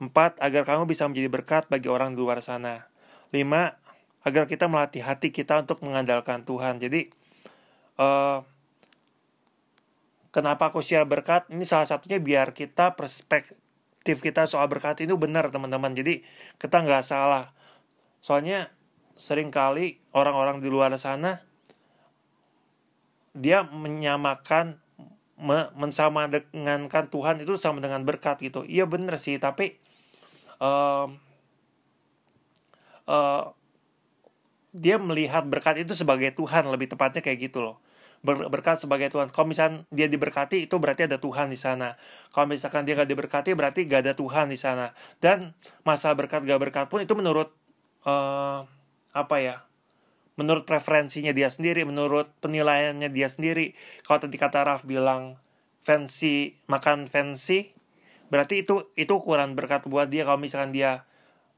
Empat 0.00 0.38
agar 0.40 0.64
kamu 0.64 0.88
bisa 0.88 1.04
menjadi 1.04 1.28
berkat 1.28 1.66
bagi 1.68 1.90
orang 1.90 2.14
di 2.14 2.22
luar 2.22 2.40
sana. 2.40 2.88
Lima 3.34 3.76
agar 4.24 4.46
kita 4.46 4.70
melatih 4.70 5.04
hati 5.04 5.34
kita 5.34 5.66
untuk 5.66 5.82
mengandalkan 5.84 6.46
Tuhan. 6.46 6.80
Jadi 6.80 7.10
uh, 8.00 8.40
kenapa 10.32 10.72
aku 10.72 10.80
share 10.80 11.04
berkat? 11.04 11.50
Ini 11.52 11.62
salah 11.68 11.86
satunya 11.86 12.16
biar 12.16 12.56
kita 12.56 12.96
perspektif 12.96 14.24
kita 14.24 14.48
soal 14.48 14.66
berkat 14.72 15.04
itu 15.04 15.14
benar 15.20 15.52
teman-teman. 15.52 15.92
Jadi 15.92 16.24
kita 16.56 16.80
nggak 16.80 17.04
salah. 17.04 17.52
Soalnya 18.24 18.72
sering 19.20 19.52
kali 19.52 20.00
orang-orang 20.16 20.64
di 20.64 20.72
luar 20.72 20.88
sana 20.96 21.49
dia 23.36 23.62
menyamakan 23.62 24.80
me, 25.38 25.70
mensama 25.78 26.26
dengankan 26.26 27.08
Tuhan 27.08 27.42
itu 27.42 27.54
sama 27.56 27.78
dengan 27.78 28.02
berkat 28.04 28.42
gitu 28.42 28.66
iya 28.66 28.84
benar 28.84 29.16
sih 29.16 29.38
tapi 29.38 29.78
uh, 30.60 31.08
uh, 33.06 33.44
dia 34.70 34.96
melihat 35.02 35.42
berkat 35.46 35.82
itu 35.82 35.98
sebagai 35.98 36.30
Tuhan 36.34 36.70
lebih 36.70 36.90
tepatnya 36.90 37.22
kayak 37.22 37.50
gitu 37.50 37.62
loh 37.62 37.76
ber 38.20 38.52
berkat 38.52 38.84
sebagai 38.84 39.08
Tuhan. 39.08 39.32
Kalau 39.32 39.48
misalnya 39.48 39.88
dia 39.88 40.04
diberkati 40.04 40.68
itu 40.68 40.76
berarti 40.76 41.08
ada 41.08 41.16
Tuhan 41.16 41.48
di 41.48 41.56
sana. 41.56 41.96
Kalau 42.30 42.46
misalkan 42.52 42.84
dia 42.84 42.94
gak 42.96 43.08
diberkati 43.08 43.56
berarti 43.56 43.88
gak 43.88 44.04
ada 44.06 44.14
Tuhan 44.14 44.52
di 44.52 44.58
sana. 44.60 44.92
Dan 45.18 45.56
masa 45.88 46.12
berkat 46.12 46.44
gak 46.44 46.60
berkat 46.60 46.86
pun 46.92 47.00
itu 47.00 47.16
menurut 47.16 47.52
uh, 48.04 48.68
apa 49.16 49.36
ya? 49.40 49.56
Menurut 50.40 50.64
preferensinya 50.64 51.36
dia 51.36 51.52
sendiri, 51.52 51.84
menurut 51.84 52.32
penilaiannya 52.40 53.12
dia 53.12 53.28
sendiri. 53.28 53.76
Kalau 54.08 54.24
tadi 54.24 54.40
kata 54.40 54.64
Raf 54.64 54.88
bilang 54.88 55.36
fancy 55.84 56.56
makan 56.64 57.04
fancy, 57.04 57.76
berarti 58.32 58.64
itu 58.64 58.88
itu 58.96 59.12
ukuran 59.12 59.52
berkat 59.52 59.84
buat 59.84 60.08
dia. 60.08 60.24
Kalau 60.24 60.40
misalkan 60.40 60.72
dia 60.72 61.04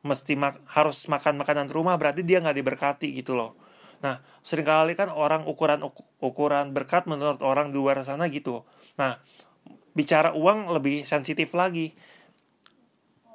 mesti 0.02 0.34
mak 0.34 0.58
harus 0.66 1.06
makan 1.06 1.38
makanan 1.38 1.70
rumah, 1.70 1.94
berarti 1.94 2.26
dia 2.26 2.42
nggak 2.42 2.58
diberkati 2.58 3.14
gitu 3.14 3.38
loh 3.38 3.54
Nah, 4.02 4.18
sering 4.42 4.66
kali 4.66 4.98
kan 4.98 5.08
orang 5.08 5.46
ukuran 5.46 5.86
ukuran 6.18 6.74
berkat 6.74 7.06
menurut 7.06 7.38
orang 7.40 7.70
di 7.70 7.78
luar 7.78 8.02
sana 8.02 8.26
gitu. 8.26 8.66
Nah, 8.98 9.22
bicara 9.94 10.34
uang 10.34 10.74
lebih 10.74 11.06
sensitif 11.06 11.54
lagi. 11.54 11.94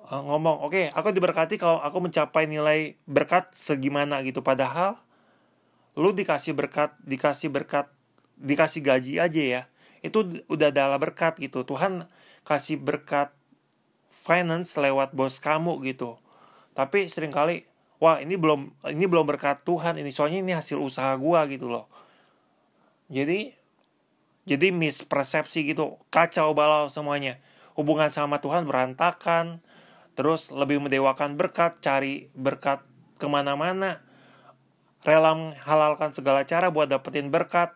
Uh, 0.08 0.24
ngomong, 0.24 0.64
oke, 0.64 0.76
okay, 0.76 0.86
aku 0.92 1.16
diberkati 1.16 1.56
kalau 1.56 1.80
aku 1.80 2.04
mencapai 2.04 2.48
nilai 2.52 3.00
berkat 3.08 3.48
segimana 3.56 4.20
gitu. 4.28 4.44
Padahal 4.44 5.00
lu 5.98 6.14
dikasih 6.14 6.54
berkat, 6.54 6.94
dikasih 7.02 7.50
berkat, 7.50 7.90
dikasih 8.38 8.86
gaji 8.86 9.14
aja 9.18 9.42
ya. 9.42 9.62
Itu 10.06 10.46
udah 10.46 10.70
adalah 10.70 11.02
berkat 11.02 11.42
gitu. 11.42 11.66
Tuhan 11.66 12.06
kasih 12.46 12.78
berkat 12.78 13.34
finance 14.14 14.78
lewat 14.78 15.18
bos 15.18 15.42
kamu 15.42 15.82
gitu. 15.82 16.22
Tapi 16.78 17.10
sering 17.10 17.34
kali 17.34 17.66
wah 17.98 18.22
ini 18.22 18.38
belum 18.38 18.86
ini 18.94 19.06
belum 19.10 19.26
berkat 19.26 19.66
Tuhan 19.66 19.98
ini 19.98 20.14
soalnya 20.14 20.40
ini 20.42 20.54
hasil 20.54 20.78
usaha 20.78 21.14
gua 21.18 21.50
gitu 21.50 21.70
loh 21.70 21.90
jadi 23.10 23.54
jadi 24.48 24.72
mispersepsi 24.72 25.66
gitu 25.68 26.00
kacau 26.14 26.54
balau 26.54 26.88
semuanya 26.88 27.42
hubungan 27.74 28.14
sama 28.14 28.40
Tuhan 28.40 28.70
berantakan 28.70 29.66
terus 30.14 30.50
lebih 30.54 30.82
mendewakan 30.82 31.38
berkat 31.38 31.82
cari 31.82 32.30
berkat 32.38 32.82
ke 33.18 33.26
mana-mana 33.26 34.02
rela 35.08 35.32
menghalalkan 35.32 36.12
segala 36.12 36.44
cara 36.44 36.68
buat 36.68 36.92
dapetin 36.92 37.32
berkat 37.32 37.72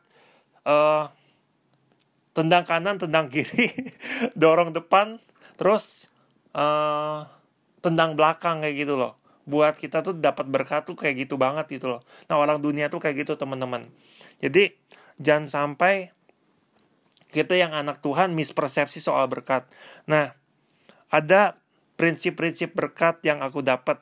uh, 0.67 1.07
tendang 2.35 2.67
kanan 2.67 2.99
tendang 2.99 3.31
kiri 3.31 3.71
dorong 4.41 4.75
depan 4.75 5.23
terus 5.55 6.11
uh, 6.51 7.23
tendang 7.79 8.19
belakang 8.19 8.59
kayak 8.59 8.75
gitu 8.83 8.99
loh 8.99 9.15
buat 9.47 9.73
kita 9.79 10.05
tuh 10.05 10.15
dapat 10.17 10.45
berkat 10.45 10.85
tuh 10.85 10.93
kayak 10.93 11.25
gitu 11.25 11.35
banget 11.35 11.65
gitu 11.81 11.89
loh. 11.89 12.01
Nah 12.29 12.37
orang 12.37 12.61
dunia 12.61 12.93
tuh 12.93 13.01
kayak 13.01 13.25
gitu 13.25 13.33
teman-teman. 13.35 13.89
Jadi 14.37 14.69
jangan 15.17 15.49
sampai 15.49 16.13
kita 17.33 17.57
yang 17.57 17.73
anak 17.73 18.03
Tuhan 18.05 18.37
mispersepsi 18.37 19.01
soal 19.01 19.25
berkat. 19.25 19.65
Nah 20.05 20.37
ada 21.09 21.57
prinsip-prinsip 21.97 22.71
berkat 22.77 23.21
yang 23.25 23.41
aku 23.41 23.65
dapat 23.65 24.01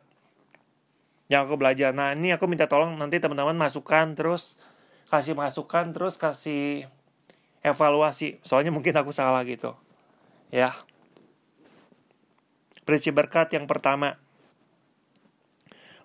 yang 1.30 1.46
aku 1.46 1.56
belajar. 1.56 1.94
Nah 1.94 2.18
ini 2.18 2.34
aku 2.34 2.50
minta 2.50 2.66
tolong 2.66 2.98
nanti 2.98 3.22
teman-teman 3.22 3.56
masukkan 3.56 4.18
terus 4.18 4.58
kasih 5.08 5.38
masukan 5.38 5.94
terus 5.94 6.18
kasih 6.18 6.90
evaluasi. 7.62 8.42
Soalnya 8.42 8.74
mungkin 8.74 8.98
aku 8.98 9.14
salah 9.14 9.46
gitu. 9.46 9.78
Ya. 10.50 10.74
Prinsip 12.84 13.14
berkat 13.14 13.54
yang 13.54 13.70
pertama, 13.70 14.18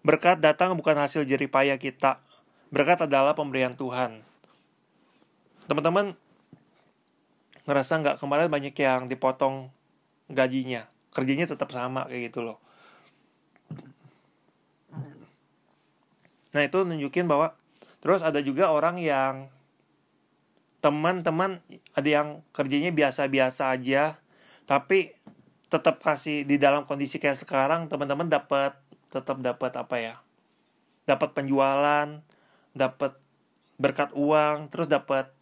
Berkat 0.05 0.37
datang 0.45 0.77
bukan 0.77 1.01
hasil 1.01 1.25
jeripaya 1.25 1.81
kita. 1.81 2.21
Berkat 2.69 3.09
adalah 3.09 3.33
pemberian 3.33 3.73
Tuhan. 3.73 4.21
Teman-teman 5.65 6.13
ngerasa 7.65 8.05
nggak 8.05 8.17
kemarin 8.21 8.53
banyak 8.53 8.77
yang 8.77 9.09
dipotong 9.09 9.73
gajinya, 10.29 10.85
kerjanya 11.09 11.49
tetap 11.49 11.73
sama 11.73 12.05
kayak 12.05 12.29
gitu 12.29 12.45
loh. 12.45 12.61
Nah 16.55 16.63
itu 16.63 16.87
nunjukin 16.87 17.27
bahwa 17.27 17.59
terus 17.99 18.23
ada 18.23 18.39
juga 18.39 18.71
orang 18.71 19.03
yang 19.03 19.51
teman-teman 20.79 21.59
ada 21.97 22.09
yang 22.09 22.29
kerjanya 22.55 22.93
biasa-biasa 22.93 23.73
aja, 23.73 24.21
tapi 24.65 25.17
tetap 25.75 25.99
kasih 25.99 26.47
di 26.47 26.55
dalam 26.55 26.87
kondisi 26.87 27.19
kayak 27.19 27.35
sekarang 27.35 27.91
teman-teman 27.91 28.31
dapat 28.31 28.79
tetap 29.11 29.43
dapat 29.43 29.73
apa 29.75 29.97
ya 29.99 30.15
dapat 31.03 31.35
penjualan 31.35 32.23
dapat 32.75 33.19
berkat 33.79 34.15
uang 34.15 34.71
terus 34.71 34.87
dapat 34.87 35.35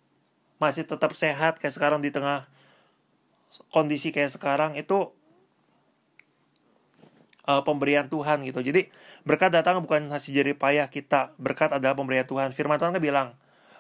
masih 0.57 0.88
tetap 0.88 1.12
sehat 1.12 1.61
kayak 1.61 1.75
sekarang 1.75 2.00
di 2.00 2.09
tengah 2.09 2.49
kondisi 3.69 4.09
kayak 4.09 4.33
sekarang 4.33 4.73
itu 4.78 5.12
uh, 7.46 7.62
pemberian 7.62 8.06
Tuhan 8.06 8.42
gitu. 8.46 8.61
Jadi 8.62 8.90
berkat 9.26 9.54
datang 9.54 9.82
bukan 9.82 10.11
hasil 10.11 10.32
jerih 10.34 10.58
payah 10.58 10.87
kita 10.90 11.34
berkat 11.38 11.75
adalah 11.75 11.94
pemberian 11.94 12.26
Tuhan. 12.26 12.50
Firman 12.54 12.78
Tuhan 12.78 12.94
kan 12.94 13.02
bilang 13.02 13.28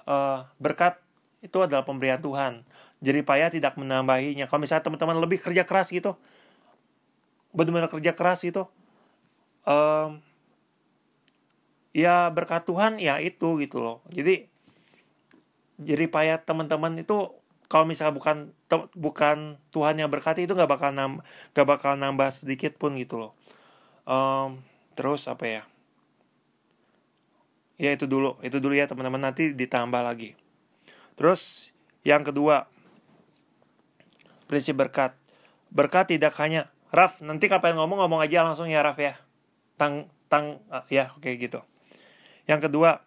uh, 0.06 0.46
berkat 0.62 0.98
itu 1.42 1.58
adalah 1.58 1.82
pemberian 1.82 2.22
Tuhan. 2.22 2.62
Jerih 3.02 3.26
payah 3.26 3.50
tidak 3.50 3.74
menambahinya. 3.74 4.46
Kalau 4.46 4.62
misalnya 4.62 4.86
teman-teman 4.86 5.18
lebih 5.18 5.42
kerja 5.42 5.66
keras 5.66 5.90
gitu 5.90 6.14
benar-benar 7.52 7.92
kerja 7.92 8.16
keras 8.16 8.40
gitu 8.40 8.64
um, 9.68 10.18
ya 11.92 12.32
berkat 12.32 12.64
Tuhan 12.64 12.96
ya 12.96 13.20
itu 13.20 13.60
gitu 13.60 13.78
loh. 13.78 14.00
Jadi 14.08 14.48
jadi 15.82 16.04
payah 16.08 16.40
teman-teman 16.40 16.96
itu 16.96 17.28
kalau 17.72 17.88
misalnya 17.88 18.12
bukan 18.12 18.52
bukan 18.92 19.56
Tuhan 19.72 19.96
yang 19.96 20.12
berkati 20.12 20.44
itu 20.44 20.52
nggak 20.52 20.68
bakal 20.68 20.92
nam 20.92 21.24
nggak 21.56 21.64
bakal 21.64 21.96
nambah 21.96 22.28
sedikit 22.28 22.76
pun 22.76 23.00
gitu 23.00 23.16
loh. 23.16 23.32
Um, 24.04 24.60
terus 24.92 25.24
apa 25.24 25.48
ya? 25.48 25.62
Ya 27.80 27.96
itu 27.96 28.04
dulu 28.04 28.36
itu 28.44 28.60
dulu 28.60 28.76
ya 28.76 28.84
teman-teman. 28.84 29.24
Nanti 29.24 29.56
ditambah 29.56 30.04
lagi. 30.04 30.36
Terus 31.16 31.72
yang 32.04 32.20
kedua 32.28 32.68
prinsip 34.52 34.76
berkat. 34.76 35.16
Berkat 35.72 36.12
tidak 36.12 36.36
hanya 36.36 36.68
Raf 36.92 37.24
nanti 37.24 37.48
kapan 37.48 37.80
ngomong 37.80 38.04
ngomong 38.04 38.20
aja 38.20 38.44
langsung 38.44 38.68
ya 38.68 38.84
Raf 38.84 39.00
ya. 39.00 39.16
Tang 39.80 40.12
tang 40.28 40.60
uh, 40.68 40.84
ya 40.92 41.08
oke 41.16 41.24
okay, 41.24 41.40
gitu. 41.40 41.64
Yang 42.44 42.68
kedua 42.68 43.00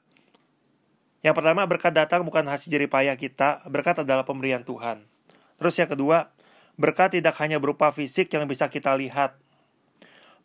yang 1.26 1.34
pertama 1.34 1.66
berkat 1.66 1.90
datang 1.90 2.22
bukan 2.22 2.46
hasil 2.46 2.70
jerih 2.70 2.86
payah 2.86 3.18
kita 3.18 3.66
berkat 3.66 4.06
adalah 4.06 4.30
pemberian 4.30 4.62
Tuhan. 4.62 5.10
Terus 5.58 5.74
yang 5.82 5.90
kedua 5.90 6.30
berkat 6.78 7.18
tidak 7.18 7.34
hanya 7.42 7.58
berupa 7.58 7.90
fisik 7.90 8.30
yang 8.30 8.46
bisa 8.46 8.70
kita 8.70 8.94
lihat. 8.94 9.34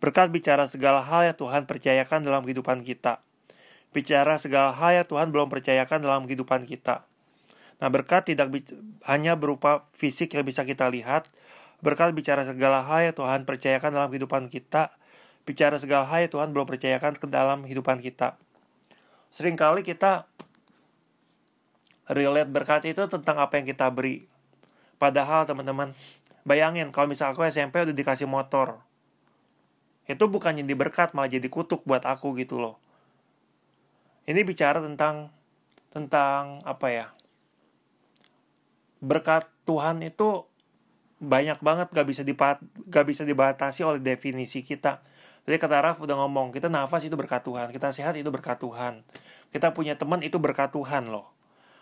Berkat 0.00 0.32
bicara 0.32 0.64
segala 0.64 1.04
hal 1.04 1.28
yang 1.28 1.36
Tuhan 1.36 1.68
percayakan 1.68 2.24
dalam 2.24 2.40
kehidupan 2.48 2.80
kita. 2.80 3.20
Bicara 3.92 4.40
segala 4.40 4.72
hal 4.72 5.04
yang 5.04 5.06
Tuhan 5.12 5.28
belum 5.28 5.52
percayakan 5.52 6.00
dalam 6.00 6.24
kehidupan 6.24 6.64
kita. 6.64 7.04
Nah, 7.84 7.92
berkat 7.92 8.32
tidak 8.32 8.48
hanya 9.04 9.36
berupa 9.36 9.84
fisik 9.92 10.32
yang 10.32 10.48
bisa 10.48 10.64
kita 10.64 10.88
lihat, 10.88 11.28
berkat 11.84 12.16
bicara 12.16 12.48
segala 12.48 12.80
hal 12.88 13.12
yang 13.12 13.16
Tuhan 13.16 13.44
percayakan 13.44 13.92
dalam 13.92 14.08
kehidupan 14.08 14.48
kita, 14.48 14.96
bicara 15.44 15.76
segala 15.76 16.08
hal 16.08 16.24
yang 16.24 16.32
Tuhan 16.32 16.48
belum 16.56 16.64
percayakan 16.64 17.20
ke 17.20 17.26
dalam 17.28 17.68
kehidupan 17.68 18.00
kita. 18.00 18.40
Seringkali 19.32 19.84
kita 19.84 20.28
relate 22.10 22.50
berkat 22.50 22.90
itu 22.90 23.06
tentang 23.06 23.38
apa 23.38 23.56
yang 23.56 23.66
kita 23.70 23.86
beri. 23.88 24.26
Padahal 24.98 25.46
teman-teman, 25.46 25.94
bayangin 26.44 26.90
kalau 26.90 27.08
misalnya 27.08 27.38
aku 27.38 27.46
SMP 27.46 27.80
udah 27.80 27.94
dikasih 27.94 28.26
motor. 28.28 28.82
Itu 30.04 30.26
bukan 30.26 30.58
jadi 30.58 30.74
berkat, 30.74 31.14
malah 31.14 31.30
jadi 31.30 31.46
kutuk 31.46 31.86
buat 31.86 32.02
aku 32.02 32.34
gitu 32.36 32.58
loh. 32.58 32.76
Ini 34.26 34.42
bicara 34.42 34.82
tentang 34.82 35.30
tentang 35.90 36.62
apa 36.66 36.86
ya? 36.90 37.06
berkat 39.00 39.48
Tuhan 39.64 40.04
itu 40.04 40.44
banyak 41.20 41.60
banget 41.60 41.88
gak 41.92 42.06
bisa 42.08 42.22
dipat 42.24 42.60
gak 42.88 43.04
bisa 43.08 43.24
dibatasi 43.24 43.84
oleh 43.84 44.00
definisi 44.00 44.60
kita. 44.60 45.00
Jadi 45.48 45.56
kata 45.56 45.80
Raf 45.80 45.98
udah 46.04 46.20
ngomong 46.20 46.52
kita 46.52 46.68
nafas 46.68 47.08
itu 47.08 47.16
berkat 47.16 47.40
Tuhan, 47.40 47.72
kita 47.72 47.96
sehat 47.96 48.12
itu 48.20 48.28
berkat 48.28 48.60
Tuhan, 48.60 49.00
kita 49.50 49.72
punya 49.72 49.96
teman 49.96 50.20
itu 50.20 50.36
berkat 50.36 50.68
Tuhan 50.68 51.08
loh. 51.08 51.32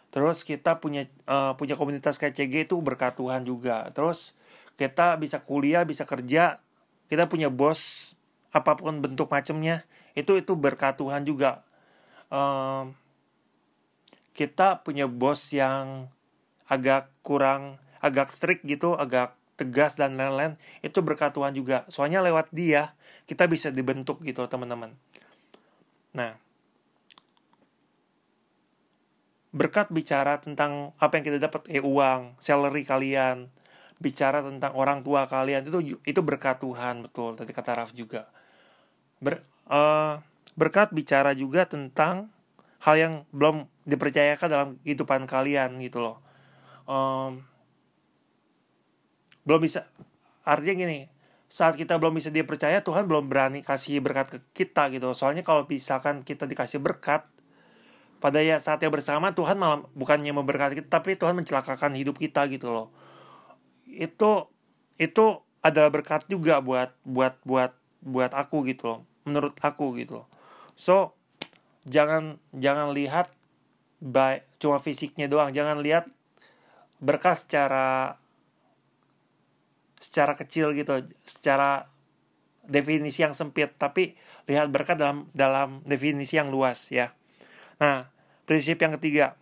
Terus 0.08 0.42
kita 0.42 0.80
punya 0.80 1.06
uh, 1.28 1.52
punya 1.54 1.76
komunitas 1.76 2.16
KCG 2.16 2.68
itu 2.68 2.76
berkat 2.80 3.16
Tuhan 3.16 3.44
juga. 3.44 3.92
Terus 3.92 4.32
kita 4.80 5.18
bisa 5.20 5.42
kuliah, 5.42 5.84
bisa 5.84 6.08
kerja, 6.08 6.62
kita 7.12 7.28
punya 7.28 7.52
bos 7.52 8.12
apa 8.48 8.80
pun 8.80 9.04
bentuk 9.04 9.28
macamnya 9.28 9.84
itu 10.16 10.40
itu 10.40 10.56
berkat 10.56 10.96
Tuhan 10.96 11.28
juga. 11.28 11.62
Uh, 12.32 12.92
kita 14.38 14.86
punya 14.86 15.10
bos 15.10 15.50
yang 15.50 16.08
agak 16.68 17.10
kurang 17.24 17.80
agak 17.98 18.30
strict 18.30 18.62
gitu 18.62 18.94
agak 18.94 19.34
tegas 19.58 19.98
dan 19.98 20.14
lain-lain 20.14 20.54
itu 20.86 21.02
berkat 21.02 21.34
Tuhan 21.34 21.50
juga 21.56 21.82
soalnya 21.90 22.22
lewat 22.22 22.54
dia 22.54 22.94
kita 23.26 23.50
bisa 23.50 23.74
dibentuk 23.74 24.22
gitu 24.22 24.46
teman-teman 24.46 24.94
nah 26.14 26.38
berkat 29.48 29.88
bicara 29.88 30.38
tentang 30.38 30.92
apa 31.00 31.18
yang 31.18 31.24
kita 31.24 31.38
dapat 31.40 31.64
eh 31.72 31.80
uang 31.80 32.36
salary 32.36 32.84
kalian 32.84 33.48
bicara 33.98 34.44
tentang 34.44 34.76
orang 34.78 35.02
tua 35.02 35.26
kalian 35.26 35.66
itu 35.66 35.98
itu 36.06 36.20
berkat 36.22 36.62
Tuhan 36.62 37.02
betul 37.02 37.34
tadi 37.34 37.50
kata 37.50 37.74
Raf 37.74 37.90
juga. 37.96 38.30
Ber, 39.18 39.42
uh, 39.66 40.22
berkat 40.54 40.94
bicara 40.94 41.34
juga 41.34 41.66
tentang 41.66 42.30
hal 42.78 42.94
yang 42.94 43.14
belum 43.34 43.66
dipercayakan 43.88 44.48
dalam 44.48 44.68
kehidupan 44.86 45.26
kalian 45.26 45.82
gitu 45.82 45.98
loh. 45.98 46.22
Um, 46.86 47.42
belum 49.48 49.64
bisa 49.64 49.88
artinya 50.44 50.84
gini 50.84 51.08
saat 51.48 51.80
kita 51.80 51.96
belum 51.96 52.20
bisa 52.20 52.28
dia 52.28 52.44
percaya 52.44 52.84
Tuhan 52.84 53.08
belum 53.08 53.32
berani 53.32 53.64
kasih 53.64 54.04
berkat 54.04 54.28
ke 54.28 54.38
kita 54.52 54.92
gitu 54.92 55.16
soalnya 55.16 55.40
kalau 55.40 55.64
misalkan 55.64 56.20
kita 56.20 56.44
dikasih 56.44 56.76
berkat 56.84 57.24
pada 58.18 58.42
ya 58.42 58.58
saat 58.58 58.82
yang 58.82 58.90
bersama 58.90 59.30
Tuhan 59.30 59.58
malah 59.58 59.86
bukannya 59.94 60.34
memberkati 60.34 60.82
kita 60.82 60.88
tapi 60.90 61.14
Tuhan 61.14 61.38
mencelakakan 61.38 61.94
hidup 61.94 62.18
kita 62.18 62.46
gitu 62.50 62.70
loh. 62.70 62.88
Itu 63.86 64.50
itu 64.98 65.42
adalah 65.62 65.90
berkat 65.90 66.26
juga 66.26 66.58
buat 66.58 66.94
buat 67.06 67.38
buat 67.46 67.72
buat 68.02 68.32
aku 68.34 68.66
gitu 68.70 68.82
loh. 68.86 69.00
Menurut 69.26 69.54
aku 69.62 69.94
gitu 69.98 70.22
loh. 70.22 70.26
So 70.74 71.14
jangan 71.86 72.42
jangan 72.54 72.94
lihat 72.94 73.30
baik 74.02 74.46
cuma 74.58 74.78
fisiknya 74.82 75.30
doang. 75.30 75.50
Jangan 75.54 75.82
lihat 75.82 76.10
berkah 76.98 77.38
secara 77.38 78.18
secara 79.98 80.38
kecil 80.38 80.74
gitu, 80.78 81.06
secara 81.26 81.90
definisi 82.62 83.26
yang 83.26 83.34
sempit, 83.34 83.74
tapi 83.78 84.14
lihat 84.46 84.70
berkat 84.70 84.98
dalam 84.98 85.26
dalam 85.34 85.82
definisi 85.82 86.38
yang 86.38 86.54
luas 86.54 86.90
ya. 86.94 87.17
Nah, 87.78 88.10
prinsip 88.44 88.78
yang 88.78 88.94
ketiga. 88.98 89.34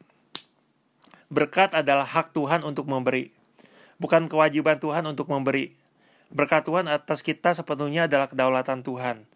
Berkat 1.27 1.75
adalah 1.75 2.07
hak 2.07 2.31
Tuhan 2.33 2.63
untuk 2.63 2.87
memberi. 2.87 3.35
Bukan 3.99 4.31
kewajiban 4.31 4.79
Tuhan 4.79 5.05
untuk 5.09 5.27
memberi. 5.27 5.75
Berkat 6.31 6.69
Tuhan 6.69 6.87
atas 6.87 7.25
kita 7.25 7.57
sepenuhnya 7.57 8.07
adalah 8.07 8.31
kedaulatan 8.31 8.87
Tuhan. 8.87 9.27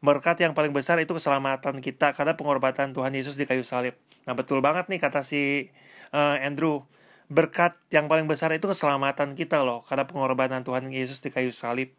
Berkat 0.00 0.40
yang 0.40 0.56
paling 0.56 0.72
besar 0.72 0.96
itu 1.02 1.12
keselamatan 1.12 1.82
kita 1.82 2.16
karena 2.16 2.38
pengorbanan 2.38 2.94
Tuhan 2.94 3.12
Yesus 3.12 3.36
di 3.36 3.44
kayu 3.44 3.66
salib. 3.66 3.98
Nah, 4.24 4.32
betul 4.38 4.62
banget 4.64 4.88
nih 4.88 5.00
kata 5.02 5.26
si 5.26 5.72
uh, 6.14 6.38
Andrew 6.40 6.86
berkat 7.30 7.78
yang 7.94 8.10
paling 8.10 8.26
besar 8.26 8.50
itu 8.50 8.66
keselamatan 8.66 9.38
kita 9.38 9.62
loh 9.62 9.86
karena 9.86 10.04
pengorbanan 10.10 10.66
Tuhan 10.66 10.90
Yesus 10.90 11.22
di 11.22 11.30
kayu 11.30 11.54
salib 11.54 11.94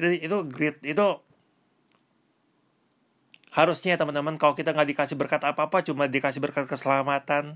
itu 0.00 0.24
itu 0.24 0.36
great 0.48 0.80
itu 0.82 1.20
harusnya 3.54 3.94
teman-teman 3.94 4.34
kalau 4.34 4.58
kita 4.58 4.74
nggak 4.74 4.88
dikasih 4.90 5.14
berkat 5.14 5.46
apa-apa 5.46 5.86
cuma 5.86 6.10
dikasih 6.10 6.42
berkat 6.42 6.66
keselamatan 6.66 7.54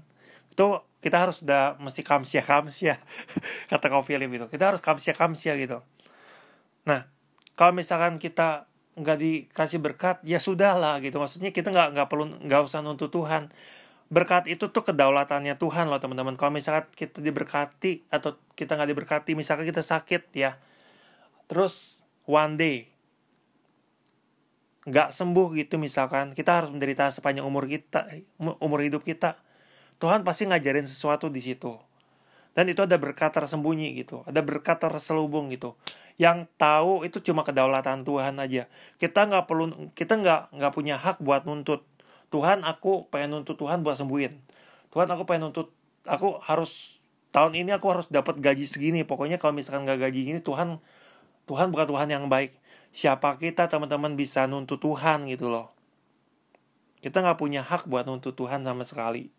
itu 0.55 0.67
kita 1.03 1.27
harus 1.27 1.43
udah 1.43 1.75
mesti 1.83 2.07
kamsia 2.07 2.47
kamsia 2.47 3.03
kata 3.71 3.85
kau 3.91 4.07
Philip 4.07 4.31
itu 4.31 4.47
kita 4.47 4.71
harus 4.71 4.79
kamsia 4.79 5.11
kamsia 5.11 5.59
gitu. 5.59 5.83
Nah 6.87 7.11
kalau 7.59 7.75
misalkan 7.75 8.23
kita 8.23 8.71
nggak 8.95 9.19
dikasih 9.19 9.83
berkat 9.83 10.23
ya 10.23 10.39
sudah 10.39 10.79
lah 10.79 11.03
gitu. 11.03 11.19
Maksudnya 11.19 11.51
kita 11.51 11.75
nggak 11.75 11.99
nggak 11.99 12.09
perlu 12.11 12.31
nggak 12.47 12.61
usah 12.63 12.79
nuntut 12.79 13.11
Tuhan. 13.11 13.51
Berkat 14.09 14.47
itu 14.47 14.71
tuh 14.71 14.83
kedaulatannya 14.87 15.59
Tuhan 15.59 15.91
loh 15.91 15.99
teman-teman. 15.99 16.39
Kalau 16.39 16.55
misalkan 16.55 16.87
kita 16.95 17.19
diberkati 17.19 18.07
atau 18.09 18.39
kita 18.55 18.79
nggak 18.79 18.91
diberkati 18.95 19.35
misalkan 19.35 19.67
kita 19.67 19.83
sakit 19.83 20.31
ya. 20.35 20.63
Terus 21.51 22.07
one 22.27 22.55
day 22.55 22.98
nggak 24.88 25.12
sembuh 25.12 25.53
gitu 25.55 25.77
misalkan 25.77 26.33
kita 26.33 26.64
harus 26.64 26.70
menderita 26.72 27.12
sepanjang 27.12 27.44
umur 27.44 27.68
kita 27.68 28.09
umur 28.40 28.81
hidup 28.81 29.05
kita. 29.05 29.37
Tuhan 29.98 30.22
pasti 30.22 30.46
ngajarin 30.48 30.87
sesuatu 30.87 31.29
di 31.29 31.42
situ. 31.42 31.77
Dan 32.57 32.66
itu 32.66 32.83
ada 32.83 32.98
berkat 32.98 33.31
tersembunyi 33.31 33.94
gitu 34.03 34.27
ada 34.27 34.42
berkat 34.42 34.83
terselubung 34.83 35.53
gitu. 35.53 35.79
Yang 36.18 36.51
tahu 36.59 37.07
itu 37.07 37.22
cuma 37.22 37.46
kedaulatan 37.46 38.03
Tuhan 38.03 38.40
aja. 38.42 38.66
Kita 38.98 39.29
nggak 39.31 39.44
perlu 39.46 39.94
kita 39.94 40.18
nggak 40.18 40.40
nggak 40.57 40.72
punya 40.74 40.98
hak 40.98 41.22
buat 41.22 41.46
nuntut. 41.46 41.87
Tuhan 42.35 42.66
aku 42.66 43.07
pengen 43.12 43.38
nuntut 43.38 43.55
Tuhan 43.55 43.87
buat 43.87 44.01
sembuhin. 44.01 44.35
Tuhan 44.90 45.07
aku 45.12 45.22
pengen 45.29 45.53
nuntut 45.53 45.70
aku 46.09 46.40
harus 46.42 46.98
tahun 47.31 47.55
ini 47.55 47.70
aku 47.77 47.87
harus 47.92 48.07
dapat 48.11 48.40
gaji 48.42 48.66
segini. 48.66 49.07
Pokoknya 49.07 49.38
kalau 49.38 49.55
misalkan 49.55 49.87
gak 49.87 50.11
gaji 50.11 50.35
ini 50.35 50.40
Tuhan 50.42 50.83
Tuhan 51.46 51.70
bukan 51.72 51.87
Tuhan 51.88 52.09
yang 52.11 52.27
baik 52.27 52.53
siapa 52.99 53.39
kita 53.39 53.71
teman-teman 53.71 54.19
bisa 54.19 54.51
nuntut 54.51 54.83
Tuhan 54.83 55.31
gitu 55.31 55.47
loh. 55.47 55.71
Kita 56.99 57.23
nggak 57.23 57.39
punya 57.39 57.63
hak 57.63 57.87
buat 57.87 58.11
nuntut 58.11 58.35
Tuhan 58.35 58.67
sama 58.67 58.83
sekali. 58.83 59.31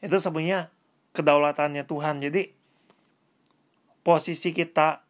Itu 0.00 0.16
sebenarnya 0.16 0.72
kedaulatannya 1.12 1.84
Tuhan. 1.84 2.24
Jadi 2.24 2.48
posisi 4.00 4.56
kita 4.56 5.04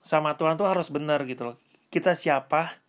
sama 0.00 0.40
Tuhan 0.40 0.56
tuh 0.56 0.64
harus 0.64 0.88
benar 0.88 1.28
gitu 1.28 1.52
loh. 1.52 1.56
Kita 1.92 2.16
siapa? 2.16 2.80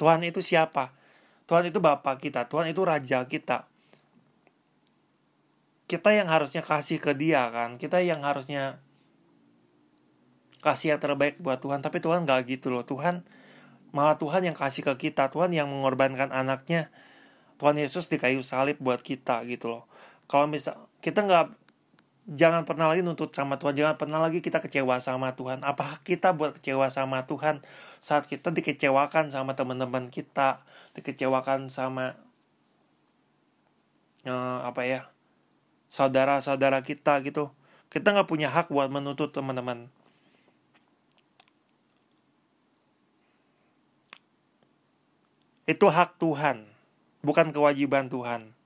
Tuhan 0.00 0.24
itu 0.24 0.40
siapa? 0.40 0.96
Tuhan 1.44 1.68
itu 1.68 1.84
Bapak 1.84 2.24
kita, 2.24 2.48
Tuhan 2.48 2.72
itu 2.72 2.80
Raja 2.80 3.28
kita. 3.28 3.68
Kita 5.84 6.12
yang 6.16 6.32
harusnya 6.32 6.64
kasih 6.64 6.96
ke 7.00 7.12
dia 7.12 7.48
kan, 7.52 7.76
kita 7.76 8.00
yang 8.00 8.24
harusnya 8.24 8.80
kasih 10.64 10.96
yang 10.96 11.00
terbaik 11.00 11.38
buat 11.38 11.62
Tuhan, 11.62 11.82
tapi 11.82 12.02
Tuhan 12.02 12.26
gak 12.26 12.48
gitu 12.50 12.70
loh. 12.74 12.82
Tuhan 12.82 13.22
malah 13.94 14.20
Tuhan 14.20 14.44
yang 14.44 14.56
kasih 14.56 14.84
ke 14.84 15.10
kita, 15.10 15.32
Tuhan 15.32 15.54
yang 15.54 15.70
mengorbankan 15.70 16.30
anaknya. 16.34 16.92
Tuhan 17.58 17.74
Yesus 17.74 18.06
di 18.06 18.22
kayu 18.22 18.42
salib 18.46 18.78
buat 18.78 19.02
kita 19.02 19.42
gitu 19.50 19.66
loh. 19.70 19.84
Kalau 20.30 20.46
misal 20.46 20.78
kita 21.02 21.26
nggak 21.26 21.46
jangan 22.28 22.68
pernah 22.68 22.92
lagi 22.92 23.00
nuntut 23.00 23.32
sama 23.32 23.56
Tuhan 23.56 23.72
jangan 23.72 23.96
pernah 23.96 24.20
lagi 24.20 24.44
kita 24.44 24.60
kecewa 24.60 25.00
sama 25.00 25.32
Tuhan 25.32 25.64
apa 25.64 26.04
kita 26.04 26.36
buat 26.36 26.60
kecewa 26.60 26.92
sama 26.92 27.24
Tuhan 27.24 27.64
saat 28.04 28.28
kita 28.28 28.52
dikecewakan 28.52 29.32
sama 29.32 29.56
teman-teman 29.56 30.12
kita 30.12 30.60
dikecewakan 30.92 31.72
sama 31.72 32.20
uh, 34.28 34.60
apa 34.60 34.84
ya 34.84 35.00
saudara-saudara 35.88 36.84
kita 36.84 37.24
gitu 37.24 37.48
kita 37.88 38.12
nggak 38.12 38.28
punya 38.28 38.52
hak 38.52 38.68
buat 38.68 38.92
menuntut 38.92 39.32
teman-teman 39.32 39.88
itu 45.68 45.86
hak 45.86 46.16
Tuhan 46.16 46.64
bukan 47.20 47.52
kewajiban 47.52 48.08
Tuhan 48.08 48.56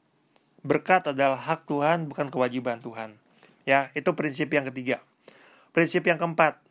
berkat 0.63 1.11
adalah 1.11 1.37
hak 1.37 1.67
Tuhan 1.67 2.07
bukan 2.07 2.31
kewajiban 2.31 2.79
Tuhan 2.79 3.19
ya 3.67 3.91
itu 3.99 4.15
prinsip 4.15 4.49
yang 4.55 4.65
ketiga 4.71 5.03
prinsip 5.75 6.07
yang 6.07 6.17
keempat 6.17 6.63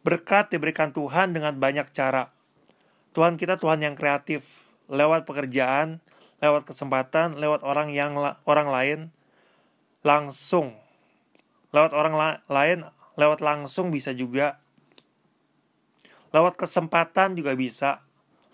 berkat 0.00 0.48
diberikan 0.48 0.90
Tuhan 0.96 1.36
dengan 1.36 1.52
banyak 1.60 1.92
cara 1.92 2.32
Tuhan 3.12 3.36
kita 3.36 3.60
Tuhan 3.60 3.84
yang 3.84 3.92
kreatif 3.92 4.72
lewat 4.88 5.28
pekerjaan 5.28 6.00
lewat 6.38 6.70
kesempatan, 6.70 7.34
lewat 7.38 7.66
orang 7.66 7.90
yang 7.90 8.14
orang 8.46 8.68
lain 8.70 8.98
langsung. 10.06 10.78
Lewat 11.74 11.92
orang 11.92 12.14
la 12.16 12.28
lain, 12.48 12.86
lewat 13.18 13.44
langsung 13.44 13.92
bisa 13.92 14.14
juga. 14.14 14.62
Lewat 16.32 16.56
kesempatan 16.56 17.36
juga 17.36 17.52
bisa. 17.58 18.00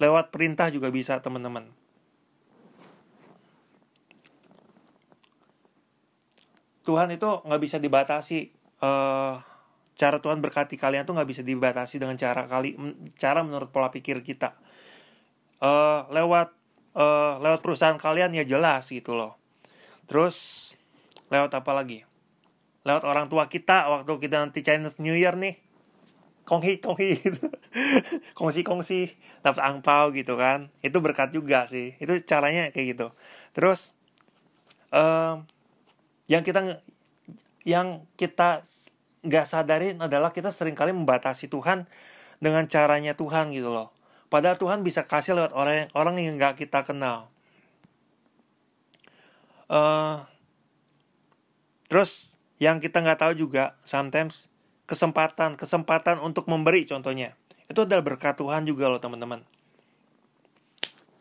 Lewat 0.02 0.34
perintah 0.34 0.70
juga 0.70 0.90
bisa, 0.90 1.18
teman-teman. 1.22 1.70
Tuhan 6.84 7.08
itu 7.16 7.28
nggak 7.48 7.62
bisa 7.64 7.76
dibatasi. 7.80 8.52
Uh, 8.84 9.40
cara 9.96 10.20
Tuhan 10.20 10.44
berkati 10.44 10.76
kalian 10.76 11.08
tuh 11.08 11.16
nggak 11.16 11.30
bisa 11.30 11.42
dibatasi 11.46 11.96
dengan 11.96 12.18
cara 12.20 12.44
kali 12.44 12.76
cara 13.16 13.40
menurut 13.40 13.72
pola 13.72 13.88
pikir 13.88 14.20
kita. 14.20 14.52
Uh, 15.64 16.04
lewat 16.12 16.52
uh, 16.92 17.40
lewat 17.40 17.64
perusahaan 17.64 17.96
kalian 17.96 18.36
ya 18.36 18.44
jelas 18.44 18.92
gitu 18.92 19.16
loh. 19.16 19.40
Terus 20.04 20.70
lewat 21.32 21.56
apa 21.56 21.72
lagi? 21.72 22.04
Lewat 22.84 23.08
orang 23.08 23.32
tua 23.32 23.48
kita 23.48 23.88
waktu 23.88 24.12
kita 24.20 24.44
nanti 24.44 24.60
Chinese 24.60 25.00
New 25.00 25.16
Year 25.16 25.40
nih. 25.40 25.56
Konghi 26.44 26.84
konghi 26.84 27.24
kongsi 28.38 28.60
kongsi 28.60 29.00
dapat 29.44 29.60
angpau 29.60 30.08
gitu 30.16 30.40
kan. 30.40 30.72
Itu 30.80 31.04
berkat 31.04 31.36
juga 31.36 31.68
sih. 31.68 31.92
Itu 32.00 32.16
caranya 32.24 32.72
kayak 32.72 32.96
gitu. 32.96 33.06
Terus 33.52 33.92
um, 34.88 35.44
yang 36.24 36.40
kita 36.40 36.80
yang 37.68 38.08
kita 38.16 38.64
nggak 39.24 39.44
sadarin 39.44 40.00
adalah 40.00 40.32
kita 40.32 40.48
sering 40.48 40.72
kali 40.72 40.96
membatasi 40.96 41.52
Tuhan 41.52 41.84
dengan 42.40 42.64
caranya 42.64 43.12
Tuhan 43.12 43.52
gitu 43.52 43.68
loh. 43.68 43.92
Padahal 44.32 44.56
Tuhan 44.56 44.80
bisa 44.80 45.04
kasih 45.04 45.36
lewat 45.36 45.52
orang 45.52 45.92
orang 45.92 46.16
yang 46.16 46.40
nggak 46.40 46.64
kita 46.64 46.80
kenal. 46.80 47.28
Uh, 49.68 50.24
terus 51.88 52.36
yang 52.60 52.80
kita 52.80 53.00
nggak 53.00 53.20
tahu 53.20 53.32
juga 53.36 53.76
sometimes 53.84 54.52
kesempatan 54.84 55.56
kesempatan 55.56 56.20
untuk 56.20 56.44
memberi 56.52 56.84
contohnya 56.84 57.32
itu 57.70 57.80
adalah 57.82 58.04
berkat 58.04 58.36
Tuhan 58.36 58.68
juga 58.68 58.88
loh 58.88 59.00
teman-teman. 59.00 59.42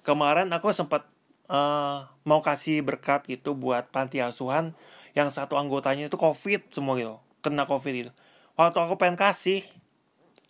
Kemarin 0.04 0.52
aku 0.52 0.72
sempat 0.76 1.08
uh, 1.48 2.08
mau 2.28 2.44
kasih 2.44 2.84
berkat 2.84 3.24
itu 3.32 3.56
buat 3.56 3.88
panti 3.92 4.20
asuhan 4.20 4.76
yang 5.16 5.32
satu 5.32 5.56
anggotanya 5.56 6.12
itu 6.12 6.18
covid 6.20 6.68
semua 6.68 7.00
gitu 7.00 7.16
kena 7.40 7.64
covid 7.64 8.08
itu. 8.08 8.12
Waktu 8.54 8.78
aku 8.80 8.96
pengen 9.02 9.18
kasih, 9.18 9.66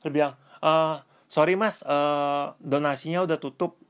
dia 0.04 0.12
bilang, 0.12 0.34
uh, 0.60 1.00
sorry 1.34 1.58
mas 1.58 1.82
uh, 1.82 2.54
donasinya 2.62 3.26
udah 3.26 3.42
tutup 3.42 3.82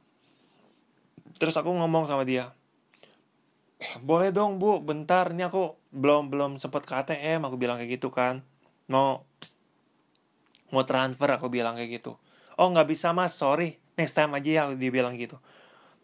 terus 1.36 1.60
aku 1.60 1.76
ngomong 1.76 2.08
sama 2.08 2.24
dia 2.24 2.56
boleh 4.00 4.32
dong 4.32 4.64
bu 4.64 4.80
bentar 4.80 5.28
ini 5.36 5.44
aku 5.44 5.76
belum 5.92 6.32
belum 6.32 6.56
sempet 6.56 6.88
ke 6.88 6.96
ATM 6.96 7.44
aku 7.44 7.60
bilang 7.60 7.76
kayak 7.76 8.00
gitu 8.00 8.16
kan 8.16 8.48
mau 8.88 9.28
mau 10.74 10.82
transfer 10.90 11.30
aku 11.30 11.54
bilang 11.54 11.78
kayak 11.78 12.02
gitu. 12.02 12.18
Oh 12.58 12.68
nggak 12.74 12.90
bisa 12.90 13.14
mas. 13.14 13.38
Sorry. 13.38 13.78
Next 13.94 14.18
time 14.18 14.34
aja 14.34 14.50
ya 14.50 14.64
dia 14.74 14.90
bilang 14.90 15.14
gitu. 15.14 15.38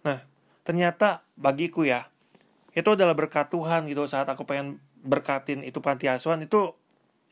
Nah 0.06 0.22
ternyata 0.62 1.26
bagiku 1.34 1.82
ya 1.82 2.06
itu 2.78 2.86
adalah 2.86 3.18
berkat 3.18 3.50
Tuhan 3.50 3.90
gitu. 3.90 4.06
Saat 4.06 4.30
aku 4.30 4.46
pengen 4.46 4.78
berkatin 5.02 5.66
itu 5.66 5.82
panti 5.82 6.06
asuhan 6.06 6.46
itu 6.46 6.78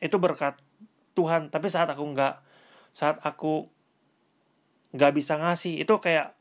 itu 0.02 0.18
berkat 0.18 0.58
Tuhan. 1.14 1.54
Tapi 1.54 1.70
saat 1.70 1.94
aku 1.94 2.02
nggak 2.02 2.42
saat 2.90 3.22
aku 3.22 3.70
nggak 4.98 5.14
bisa 5.14 5.38
ngasih 5.38 5.78
itu 5.78 5.94
kayak 6.02 6.34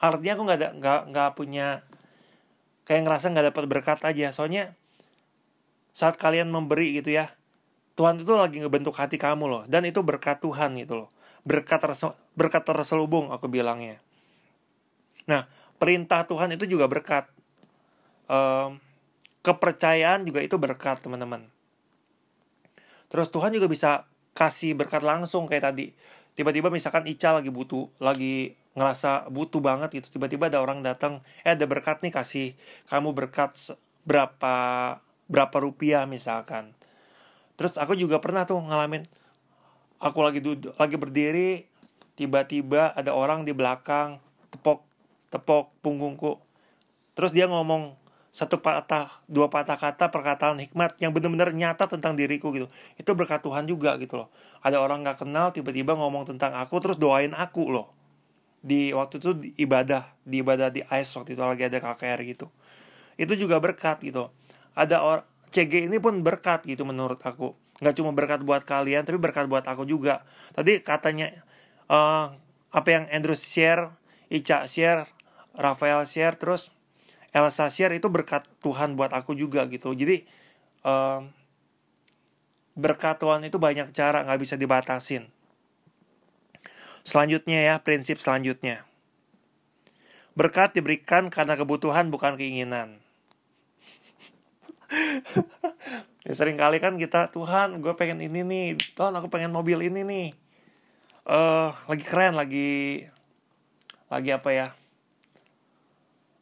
artinya 0.00 0.32
aku 0.32 0.42
nggak 0.48 0.58
nggak 0.80 1.00
nggak 1.12 1.30
punya 1.36 1.84
kayak 2.88 3.04
ngerasa 3.04 3.28
nggak 3.36 3.52
dapat 3.52 3.64
berkat 3.68 4.00
aja. 4.00 4.32
Soalnya 4.32 4.72
saat 5.92 6.16
kalian 6.16 6.48
memberi 6.48 6.96
gitu 6.96 7.12
ya 7.12 7.30
Tuhan 7.94 8.18
itu 8.18 8.32
lagi 8.34 8.58
ngebentuk 8.58 8.94
hati 8.98 9.14
kamu 9.14 9.46
loh. 9.46 9.62
Dan 9.70 9.86
itu 9.86 10.02
berkat 10.02 10.42
Tuhan 10.42 10.74
gitu 10.78 11.06
loh. 11.06 11.08
Berkat 11.46 11.82
berkat 12.34 12.62
terselubung 12.66 13.30
aku 13.30 13.46
bilangnya. 13.46 14.02
Nah 15.30 15.46
perintah 15.78 16.26
Tuhan 16.26 16.54
itu 16.58 16.66
juga 16.66 16.90
berkat. 16.90 17.30
Um, 18.24 18.80
kepercayaan 19.44 20.24
juga 20.24 20.40
itu 20.40 20.56
berkat 20.56 21.04
teman-teman. 21.04 21.46
Terus 23.12 23.28
Tuhan 23.28 23.52
juga 23.52 23.68
bisa 23.68 24.08
kasih 24.34 24.74
berkat 24.74 25.04
langsung 25.04 25.46
kayak 25.46 25.70
tadi. 25.70 25.94
Tiba-tiba 26.34 26.66
misalkan 26.72 27.06
Ica 27.06 27.30
lagi 27.30 27.52
butuh 27.52 27.86
lagi 28.02 28.58
ngerasa 28.74 29.30
butuh 29.30 29.62
banget 29.62 30.02
gitu. 30.02 30.18
Tiba-tiba 30.18 30.50
ada 30.50 30.58
orang 30.58 30.82
datang 30.82 31.22
eh 31.46 31.54
ada 31.54 31.62
berkat 31.68 32.02
nih 32.02 32.10
kasih. 32.10 32.58
Kamu 32.90 33.14
berkat 33.14 33.54
berapa 34.02 34.56
berapa 35.30 35.56
rupiah 35.62 36.08
misalkan 36.10 36.74
terus 37.54 37.78
aku 37.78 37.94
juga 37.94 38.18
pernah 38.18 38.46
tuh 38.46 38.58
ngalamin 38.58 39.06
aku 40.02 40.18
lagi 40.20 40.40
duduk 40.42 40.74
lagi 40.76 40.96
berdiri 40.98 41.50
tiba-tiba 42.14 42.94
ada 42.94 43.14
orang 43.14 43.42
di 43.42 43.50
belakang 43.54 44.22
tepok 44.54 44.86
tepok 45.34 45.74
punggungku. 45.82 46.38
Terus 47.18 47.34
dia 47.34 47.50
ngomong 47.50 47.98
satu 48.34 48.58
patah 48.58 49.10
dua 49.30 49.46
patah 49.50 49.78
kata 49.78 50.10
perkataan 50.10 50.58
hikmat 50.58 50.98
yang 50.98 51.14
benar-benar 51.14 51.50
nyata 51.50 51.90
tentang 51.90 52.14
diriku 52.14 52.54
gitu. 52.54 52.70
Itu 52.98 53.18
berkat 53.18 53.42
Tuhan 53.42 53.66
juga 53.66 53.98
gitu 53.98 54.22
loh. 54.22 54.28
Ada 54.62 54.78
orang 54.78 55.02
nggak 55.02 55.26
kenal 55.26 55.50
tiba-tiba 55.50 55.98
ngomong 55.98 56.30
tentang 56.30 56.54
aku 56.54 56.78
terus 56.78 56.98
doain 56.98 57.34
aku 57.34 57.70
loh. 57.70 57.90
Di 58.64 58.94
waktu 58.94 59.18
itu 59.20 59.30
di 59.34 59.48
ibadah 59.58 60.06
di 60.22 60.40
ibadah 60.40 60.70
di 60.70 60.86
ICE 60.86 61.10
waktu 61.18 61.30
itu 61.34 61.42
lagi 61.42 61.62
ada 61.66 61.78
KKR 61.82 62.20
gitu. 62.26 62.46
Itu 63.18 63.34
juga 63.34 63.58
berkat 63.58 64.02
gitu. 64.02 64.30
Ada 64.74 65.02
orang 65.02 65.26
CG 65.54 65.86
ini 65.86 66.02
pun 66.02 66.26
berkat 66.26 66.66
gitu 66.66 66.82
menurut 66.82 67.22
aku. 67.22 67.54
Nggak 67.78 67.94
cuma 68.02 68.10
berkat 68.10 68.42
buat 68.42 68.66
kalian 68.66 69.06
tapi 69.06 69.22
berkat 69.22 69.46
buat 69.46 69.62
aku 69.62 69.86
juga. 69.86 70.26
Tadi 70.50 70.82
katanya 70.82 71.30
uh, 71.86 72.34
apa 72.74 72.88
yang 72.90 73.06
Andrew 73.14 73.38
share 73.38 73.94
Ica 74.26 74.66
share 74.66 75.06
Rafael 75.54 76.02
share 76.10 76.34
terus 76.34 76.74
Elsa 77.30 77.70
share 77.70 77.94
itu 77.94 78.10
berkat 78.10 78.50
Tuhan 78.66 78.98
buat 78.98 79.14
aku 79.14 79.38
juga 79.38 79.62
gitu. 79.70 79.94
Jadi 79.94 80.26
um, 80.82 81.30
berkat 82.74 83.22
Tuhan 83.22 83.46
itu 83.46 83.54
banyak 83.62 83.94
cara 83.94 84.26
nggak 84.26 84.40
bisa 84.42 84.58
dibatasin. 84.58 85.30
Selanjutnya 87.06 87.62
ya 87.62 87.74
prinsip 87.78 88.18
selanjutnya. 88.18 88.82
Berkat 90.34 90.74
diberikan 90.74 91.30
karena 91.30 91.54
kebutuhan 91.54 92.10
bukan 92.10 92.34
keinginan 92.34 93.03
ya, 96.26 96.32
sering 96.32 96.56
kali 96.56 96.78
kan 96.80 96.96
kita 96.96 97.30
Tuhan 97.30 97.80
gue 97.80 97.94
pengen 97.96 98.20
ini 98.22 98.44
nih. 98.44 98.66
Tuhan 98.96 99.12
aku 99.16 99.28
pengen 99.32 99.52
mobil 99.52 99.80
ini 99.84 100.02
nih. 100.04 100.28
Uh, 101.24 101.72
lagi 101.88 102.04
keren 102.04 102.36
lagi 102.36 103.04
lagi 104.12 104.30
apa 104.30 104.50
ya? 104.52 104.68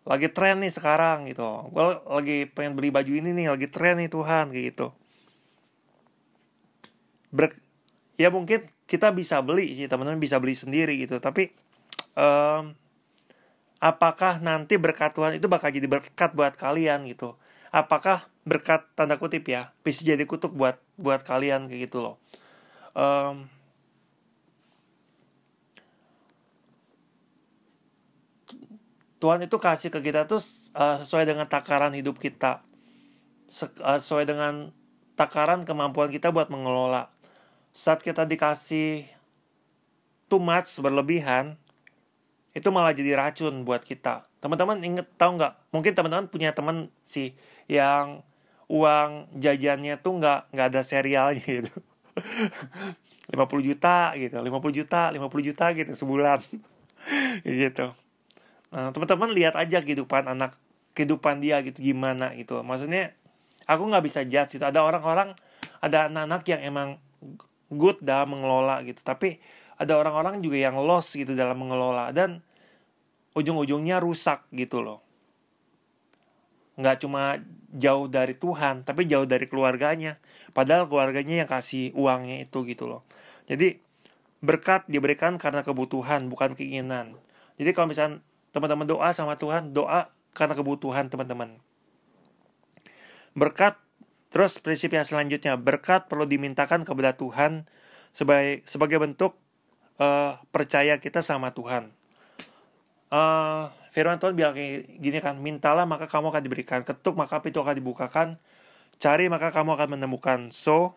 Lagi 0.02 0.28
tren 0.35 0.59
nih 0.59 0.72
sekarang 0.74 1.31
gitu. 1.31 1.70
Gue 1.70 2.02
lagi 2.02 2.50
pengen 2.50 2.74
beli 2.74 2.90
baju 2.90 3.12
ini 3.12 3.31
nih 3.31 3.46
lagi 3.55 3.70
tren 3.70 4.02
nih 4.02 4.11
Tuhan 4.11 4.50
gitu. 4.50 4.90
Ber 7.31 7.55
ya 8.18 8.28
mungkin 8.28 8.66
kita 8.90 9.14
bisa 9.14 9.40
beli 9.40 9.72
sih 9.72 9.87
teman-teman 9.87 10.18
bisa 10.18 10.42
beli 10.42 10.59
sendiri 10.59 10.98
gitu. 10.98 11.22
Tapi 11.22 11.55
um, 12.18 12.74
apakah 13.83 14.42
nanti 14.42 14.78
berkat 14.78 15.14
Tuhan 15.14 15.38
itu 15.38 15.46
bakal 15.46 15.70
jadi 15.74 15.87
berkat 15.87 16.31
buat 16.35 16.55
kalian 16.59 17.07
gitu? 17.07 17.38
Apakah 17.72 18.31
berkat 18.42 18.87
tanda 18.98 19.18
kutip 19.18 19.46
ya 19.46 19.70
bisa 19.87 20.02
jadi 20.02 20.22
kutuk 20.26 20.55
buat 20.55 20.78
buat 20.98 21.22
kalian 21.22 21.70
kayak 21.70 21.90
gitu 21.90 22.02
loh 22.02 22.16
um, 22.98 23.46
Tuhan 29.22 29.38
itu 29.46 29.55
kasih 29.55 29.94
ke 29.94 30.02
kita 30.02 30.26
tuh 30.26 30.42
uh, 30.74 30.98
sesuai 30.98 31.22
dengan 31.22 31.46
takaran 31.46 31.94
hidup 31.94 32.18
kita. 32.18 32.66
sesuai 33.52 34.24
dengan 34.24 34.72
takaran 35.12 35.62
kemampuan 35.68 36.09
kita 36.11 36.33
buat 36.33 36.48
mengelola. 36.48 37.12
Saat 37.70 38.00
kita 38.00 38.24
dikasih 38.24 39.07
too 40.26 40.40
much 40.40 40.81
berlebihan, 40.81 41.61
itu 42.57 42.68
malah 42.72 42.96
jadi 42.96 43.14
racun 43.14 43.62
buat 43.68 43.85
kita. 43.85 44.24
Teman-teman 44.40 44.81
inget 44.83 45.07
tahu 45.20 45.38
nggak? 45.38 45.55
Mungkin 45.70 45.92
teman-teman 45.92 46.26
punya 46.33 46.50
teman 46.57 46.88
sih 47.05 47.37
yang 47.68 48.24
uang 48.72 49.37
jajannya 49.37 50.00
tuh 50.00 50.16
nggak 50.16 50.40
nggak 50.56 50.66
ada 50.72 50.80
serialnya 50.80 51.44
gitu. 51.44 51.72
50 53.32 53.68
juta 53.68 54.12
gitu, 54.16 54.37
50 54.40 54.72
juta, 54.72 55.08
50 55.12 55.48
juta 55.48 55.64
gitu 55.76 55.92
sebulan. 55.92 56.40
gitu. 57.44 57.92
Nah, 58.72 58.88
teman-teman 58.92 59.30
lihat 59.37 59.54
aja 59.56 59.85
kehidupan 59.85 60.24
anak 60.28 60.56
kehidupan 60.96 61.40
dia 61.44 61.61
gitu 61.61 61.80
gimana 61.80 62.32
gitu. 62.37 62.61
Maksudnya 62.64 63.12
aku 63.68 63.88
nggak 63.88 64.04
bisa 64.04 64.20
judge 64.24 64.56
itu. 64.56 64.64
Ada 64.64 64.80
orang-orang 64.80 65.37
ada 65.85 66.08
anak-anak 66.08 66.42
yang 66.48 66.61
emang 66.64 66.88
good 67.72 68.00
dalam 68.00 68.37
mengelola 68.37 68.80
gitu. 68.85 69.00
Tapi 69.04 69.40
ada 69.76 69.96
orang-orang 69.96 70.40
juga 70.40 70.61
yang 70.61 70.76
lost 70.80 71.16
gitu 71.16 71.32
dalam 71.32 71.61
mengelola 71.61 72.12
dan 72.12 72.44
ujung-ujungnya 73.32 74.00
rusak 74.00 74.44
gitu 74.52 74.85
loh. 74.85 75.00
Nggak 76.76 77.04
cuma 77.04 77.40
jauh 77.72 78.08
dari 78.08 78.37
Tuhan, 78.37 78.85
tapi 78.85 79.08
jauh 79.08 79.24
dari 79.24 79.48
keluarganya. 79.48 80.20
Padahal 80.52 80.88
keluarganya 80.88 81.44
yang 81.44 81.50
kasih 81.50 81.92
uangnya 81.96 82.44
itu 82.44 82.64
gitu 82.68 82.85
loh. 82.88 83.02
Jadi 83.48 83.80
berkat 84.42 84.85
diberikan 84.90 85.38
karena 85.40 85.64
kebutuhan, 85.64 86.28
bukan 86.28 86.52
keinginan. 86.58 87.16
Jadi 87.56 87.70
kalau 87.72 87.88
misalnya 87.88 88.20
teman-teman 88.52 88.87
doa 88.88 89.08
sama 89.16 89.40
Tuhan, 89.40 89.72
doa 89.72 90.12
karena 90.37 90.54
kebutuhan 90.56 91.08
teman-teman. 91.08 91.61
Berkat, 93.32 93.80
terus 94.28 94.61
prinsip 94.61 94.92
yang 94.92 95.08
selanjutnya, 95.08 95.56
berkat 95.56 96.08
perlu 96.08 96.28
dimintakan 96.28 96.85
kepada 96.85 97.16
Tuhan 97.16 97.64
sebagai 98.12 98.61
sebagai 98.68 99.00
bentuk 99.00 99.40
uh, 99.96 100.37
percaya 100.52 101.00
kita 101.00 101.24
sama 101.24 101.56
Tuhan. 101.56 101.92
Uh, 103.12 103.68
firman 103.92 104.16
Tuhan 104.16 104.33
bilang 104.33 104.57
kayak 104.57 104.88
gini 104.98 105.18
kan, 105.20 105.37
mintalah 105.37 105.85
maka 105.85 106.09
kamu 106.09 106.33
akan 106.33 106.42
diberikan, 106.42 106.81
ketuk 106.83 107.12
maka 107.12 107.44
pintu 107.44 107.61
akan 107.61 107.76
dibukakan, 107.76 108.28
cari 108.96 109.28
maka 109.28 109.52
kamu 109.52 109.76
akan 109.76 109.88
menemukan. 110.00 110.48
So, 110.48 110.96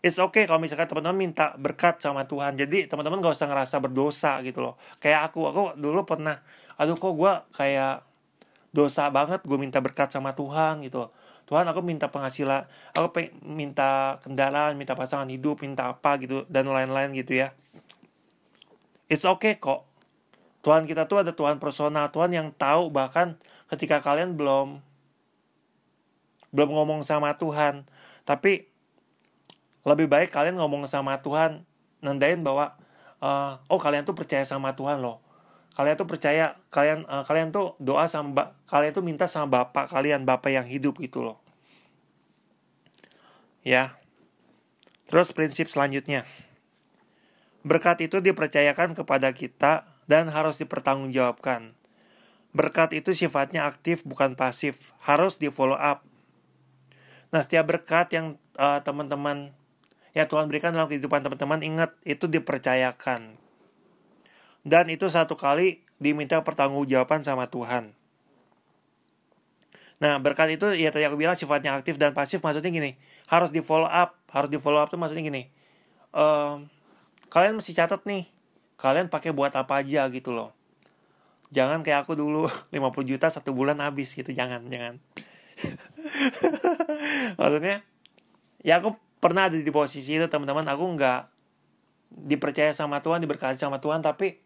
it's 0.00 0.22
okay 0.22 0.46
kalau 0.46 0.62
misalkan 0.62 0.86
teman-teman 0.86 1.18
minta 1.28 1.58
berkat 1.58 1.98
sama 1.98 2.24
Tuhan. 2.30 2.54
Jadi 2.54 2.86
teman-teman 2.86 3.18
gak 3.18 3.34
usah 3.34 3.50
ngerasa 3.50 3.76
berdosa 3.82 4.38
gitu 4.46 4.62
loh. 4.62 4.74
Kayak 5.02 5.34
aku, 5.34 5.50
aku 5.50 5.62
dulu 5.74 6.06
pernah 6.06 6.38
aduh 6.80 6.96
kok 6.96 7.12
gue 7.12 7.32
kayak 7.52 8.00
dosa 8.72 9.12
banget 9.12 9.44
gue 9.44 9.58
minta 9.60 9.84
berkat 9.84 10.08
sama 10.08 10.32
Tuhan 10.32 10.80
gitu 10.80 11.12
Tuhan 11.44 11.68
aku 11.68 11.84
minta 11.84 12.08
penghasilan 12.08 12.64
aku 12.96 13.28
minta 13.44 14.16
kendaraan 14.24 14.80
minta 14.80 14.96
pasangan 14.96 15.28
hidup 15.28 15.60
minta 15.60 15.92
apa 15.92 16.16
gitu 16.22 16.48
dan 16.48 16.64
lain-lain 16.72 17.12
gitu 17.12 17.36
ya 17.44 17.52
it's 19.12 19.28
okay 19.28 19.60
kok 19.60 19.89
Tuhan 20.60 20.84
kita 20.84 21.08
tuh 21.08 21.24
ada 21.24 21.32
Tuhan 21.32 21.56
personal 21.56 22.12
Tuhan 22.12 22.30
yang 22.36 22.48
tahu 22.52 22.92
bahkan 22.92 23.40
ketika 23.72 24.00
kalian 24.04 24.36
belum 24.36 24.84
belum 26.52 26.70
ngomong 26.70 27.00
sama 27.06 27.32
Tuhan. 27.38 27.86
Tapi 28.26 28.68
lebih 29.86 30.06
baik 30.10 30.28
kalian 30.28 30.60
ngomong 30.60 30.84
sama 30.84 31.16
Tuhan 31.24 31.64
nandain 32.04 32.44
bahwa 32.44 32.76
uh, 33.24 33.56
oh 33.72 33.80
kalian 33.80 34.04
tuh 34.04 34.12
percaya 34.12 34.44
sama 34.44 34.76
Tuhan 34.76 35.00
loh. 35.00 35.22
Kalian 35.78 35.96
tuh 35.96 36.08
percaya 36.08 36.58
kalian 36.68 37.06
uh, 37.08 37.24
kalian 37.24 37.54
tuh 37.54 37.78
doa 37.80 38.04
sama 38.10 38.52
kalian 38.68 38.92
tuh 38.92 39.04
minta 39.06 39.24
sama 39.30 39.64
bapak 39.64 39.88
kalian 39.88 40.28
bapak 40.28 40.52
yang 40.52 40.66
hidup 40.66 40.98
gitu 41.00 41.24
loh. 41.24 41.38
Ya. 43.64 43.96
Terus 45.08 45.32
prinsip 45.32 45.72
selanjutnya. 45.72 46.26
Berkat 47.60 48.00
itu 48.04 48.22
dipercayakan 48.22 48.96
kepada 48.96 49.30
kita 49.36 49.89
dan 50.10 50.26
harus 50.26 50.58
dipertanggungjawabkan. 50.58 51.78
Berkat 52.50 52.98
itu 52.98 53.14
sifatnya 53.14 53.62
aktif 53.70 54.02
bukan 54.02 54.34
pasif. 54.34 54.90
Harus 54.98 55.38
di 55.38 55.46
follow 55.54 55.78
up. 55.78 56.02
Nah 57.30 57.38
setiap 57.46 57.70
berkat 57.70 58.10
yang 58.10 58.34
uh, 58.58 58.82
teman-teman 58.82 59.54
ya 60.10 60.26
Tuhan 60.26 60.50
berikan 60.50 60.74
dalam 60.74 60.90
kehidupan 60.90 61.22
teman-teman 61.22 61.62
ingat 61.62 61.94
itu 62.02 62.26
dipercayakan. 62.26 63.38
Dan 64.66 64.90
itu 64.90 65.06
satu 65.06 65.38
kali 65.38 65.86
diminta 66.02 66.42
pertanggungjawaban 66.42 67.22
sama 67.22 67.46
Tuhan. 67.46 67.94
Nah, 70.00 70.16
berkat 70.16 70.56
itu 70.56 70.64
ya 70.80 70.88
tadi 70.88 71.04
aku 71.04 71.20
bilang 71.20 71.36
sifatnya 71.36 71.76
aktif 71.76 72.00
dan 72.00 72.16
pasif 72.16 72.40
maksudnya 72.40 72.72
gini, 72.72 72.96
harus 73.28 73.52
di 73.52 73.60
follow 73.60 73.88
up, 73.88 74.16
harus 74.32 74.48
di 74.48 74.56
follow 74.56 74.80
up 74.80 74.88
tuh 74.88 74.96
maksudnya 74.96 75.28
gini. 75.28 75.52
Um, 76.16 76.72
kalian 77.28 77.60
mesti 77.60 77.76
catat 77.76 78.00
nih, 78.08 78.24
kalian 78.80 79.12
pakai 79.12 79.36
buat 79.36 79.52
apa 79.52 79.84
aja 79.84 80.08
gitu 80.08 80.32
loh. 80.32 80.56
Jangan 81.52 81.84
kayak 81.84 82.08
aku 82.08 82.16
dulu 82.16 82.48
50 82.74 82.80
juta 83.04 83.28
satu 83.28 83.52
bulan 83.52 83.78
habis 83.84 84.16
gitu, 84.16 84.32
jangan, 84.32 84.64
jangan. 84.72 84.96
maksudnya 87.40 87.84
ya 88.64 88.80
aku 88.80 88.96
pernah 89.20 89.52
ada 89.52 89.60
di 89.60 89.68
posisi 89.68 90.16
itu 90.16 90.24
teman-teman, 90.32 90.64
aku 90.64 90.84
nggak 90.96 91.20
dipercaya 92.10 92.72
sama 92.72 93.04
Tuhan, 93.04 93.20
diberkati 93.20 93.60
sama 93.60 93.76
Tuhan, 93.76 94.00
tapi 94.00 94.40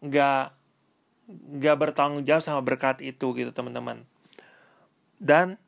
nggak 0.00 0.60
nggak 1.30 1.76
bertanggung 1.78 2.26
jawab 2.26 2.42
sama 2.42 2.60
berkat 2.64 3.04
itu 3.04 3.26
gitu 3.36 3.50
teman-teman 3.54 4.02
dan 5.20 5.60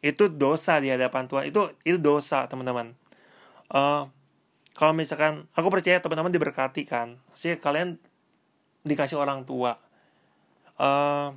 itu 0.00 0.26
dosa 0.30 0.80
di 0.80 0.90
hadapan 0.90 1.28
Tuhan 1.30 1.44
itu 1.50 1.60
itu 1.84 1.98
dosa 2.00 2.48
teman-teman 2.48 2.96
uh, 3.70 4.08
kalau 4.78 4.94
misalkan 4.94 5.50
aku 5.58 5.74
percaya 5.74 5.98
teman-teman 5.98 6.30
diberkati 6.30 6.86
kan. 6.86 7.18
Sih 7.34 7.58
kalian 7.58 7.98
dikasih 8.86 9.18
orang 9.18 9.42
tua. 9.42 9.74
Uh, 10.78 11.34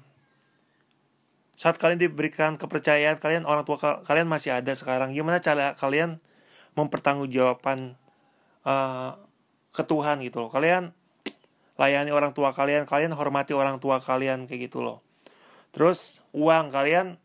saat 1.58 1.82
kalian 1.82 1.98
diberikan 1.98 2.54
kepercayaan 2.54 3.18
kalian 3.18 3.50
orang 3.50 3.66
tua 3.66 4.06
kalian 4.06 4.30
masih 4.30 4.54
ada 4.54 4.70
sekarang. 4.78 5.18
Gimana 5.18 5.42
cara 5.42 5.74
kalian 5.74 6.22
mempertanggungjawabkan 6.78 7.98
uh, 8.62 9.18
ke 9.74 9.84
Tuhan 9.90 10.22
gitu 10.22 10.46
loh. 10.46 10.54
Kalian 10.54 10.94
layani 11.82 12.14
orang 12.14 12.38
tua 12.38 12.54
kalian, 12.54 12.86
kalian 12.86 13.10
hormati 13.18 13.58
orang 13.58 13.82
tua 13.82 13.98
kalian 13.98 14.46
kayak 14.46 14.70
gitu 14.70 14.86
loh. 14.86 15.02
Terus 15.74 16.22
uang 16.30 16.70
kalian 16.70 17.18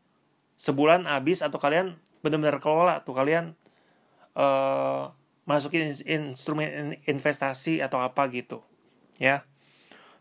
sebulan 0.57 1.05
habis 1.05 1.45
atau 1.45 1.61
kalian 1.61 2.01
benar-benar 2.25 2.57
kelola 2.57 3.05
tuh. 3.05 3.13
Kalian 3.13 3.53
uh, 4.33 5.13
masukin 5.47 5.95
instrumen 6.05 6.99
investasi 7.07 7.79
atau 7.79 8.03
apa 8.03 8.27
gitu 8.35 8.61
ya. 9.17 9.47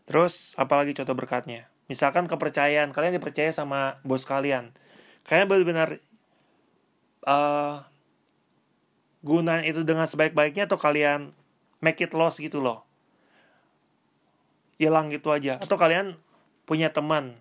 Terus 0.06 0.54
apalagi 0.54 0.94
contoh 0.94 1.18
berkatnya? 1.18 1.66
Misalkan 1.90 2.30
kepercayaan 2.30 2.94
kalian 2.94 3.18
dipercaya 3.18 3.50
sama 3.50 3.98
bos 4.06 4.22
kalian, 4.22 4.70
kalian 5.26 5.46
benar-benar 5.50 5.98
uh, 7.26 7.82
gunain 9.26 9.66
itu 9.66 9.82
dengan 9.82 10.06
sebaik-baiknya 10.06 10.70
atau 10.70 10.78
kalian 10.78 11.34
make 11.82 11.98
it 11.98 12.14
loss 12.14 12.38
gitu 12.38 12.62
loh? 12.62 12.86
Hilang 14.78 15.10
gitu 15.10 15.34
aja. 15.34 15.58
Atau 15.58 15.74
kalian 15.74 16.14
punya 16.66 16.94
teman. 16.94 17.34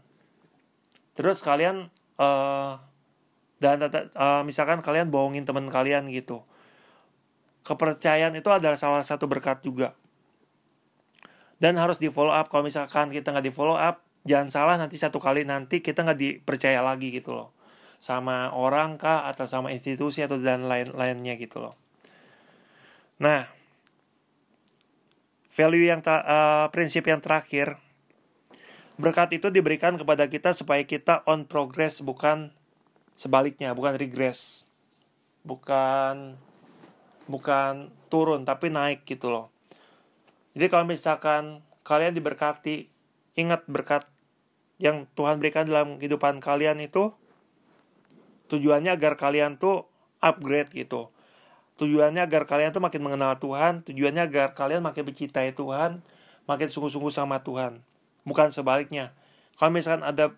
Terus 1.14 1.46
kalian 1.46 1.94
uh, 2.18 2.82
dan 3.62 3.82
uh, 4.18 4.42
misalkan 4.42 4.82
kalian 4.82 5.14
bohongin 5.14 5.46
teman 5.46 5.70
kalian 5.70 6.10
gitu 6.12 6.44
kepercayaan 7.66 8.38
itu 8.38 8.48
adalah 8.54 8.78
salah 8.78 9.02
satu 9.02 9.26
berkat 9.26 9.66
juga. 9.66 9.98
Dan 11.58 11.82
harus 11.82 11.98
di 11.98 12.14
follow 12.14 12.32
up. 12.32 12.48
Kalau 12.48 12.62
misalkan 12.62 13.10
kita 13.10 13.34
nggak 13.34 13.46
di 13.50 13.54
follow 13.54 13.76
up 13.76 14.06
jangan 14.26 14.50
salah 14.54 14.76
nanti 14.78 14.98
satu 14.98 15.22
kali 15.22 15.46
nanti 15.46 15.82
kita 15.82 16.06
nggak 16.06 16.20
dipercaya 16.20 16.86
lagi 16.86 17.10
gitu 17.10 17.34
loh. 17.34 17.50
Sama 17.98 18.54
orang 18.54 19.02
kah 19.02 19.26
atau 19.26 19.50
sama 19.50 19.74
institusi 19.74 20.22
atau 20.22 20.38
dan 20.38 20.70
lain 20.70 20.94
lainnya 20.94 21.34
gitu 21.42 21.62
loh. 21.62 21.74
Nah 23.18 23.50
value 25.56 25.88
yang 25.88 26.04
uh, 26.04 26.68
prinsip 26.70 27.08
yang 27.08 27.24
terakhir 27.24 27.80
berkat 29.00 29.40
itu 29.40 29.48
diberikan 29.48 29.96
kepada 29.96 30.28
kita 30.28 30.52
supaya 30.52 30.84
kita 30.84 31.24
on 31.24 31.48
progress 31.48 32.04
bukan 32.04 32.52
sebaliknya 33.16 33.72
bukan 33.72 33.96
regress. 33.96 34.68
Bukan 35.46 36.42
bukan 37.26 37.90
turun 38.10 38.46
tapi 38.46 38.70
naik 38.70 39.04
gitu 39.06 39.30
loh 39.30 39.50
jadi 40.58 40.72
kalau 40.72 40.86
misalkan 40.88 41.66
kalian 41.86 42.16
diberkati 42.16 42.88
ingat 43.36 43.68
berkat 43.68 44.08
yang 44.82 45.08
Tuhan 45.16 45.40
berikan 45.40 45.68
dalam 45.68 46.00
kehidupan 46.00 46.40
kalian 46.44 46.80
itu 46.84 47.12
tujuannya 48.52 48.94
agar 48.94 49.18
kalian 49.18 49.58
tuh 49.58 49.88
upgrade 50.22 50.72
gitu 50.72 51.16
Tujuannya 51.76 52.24
agar 52.24 52.48
kalian 52.48 52.72
tuh 52.72 52.80
makin 52.80 53.04
mengenal 53.04 53.36
Tuhan, 53.36 53.84
tujuannya 53.84 54.32
agar 54.32 54.56
kalian 54.56 54.80
makin 54.80 55.12
mencintai 55.12 55.52
Tuhan, 55.52 56.00
makin 56.48 56.68
sungguh-sungguh 56.72 57.12
sama 57.12 57.44
Tuhan. 57.44 57.84
Bukan 58.24 58.56
sebaliknya. 58.56 59.12
Kalau 59.60 59.76
misalkan 59.76 60.08
ada 60.08 60.32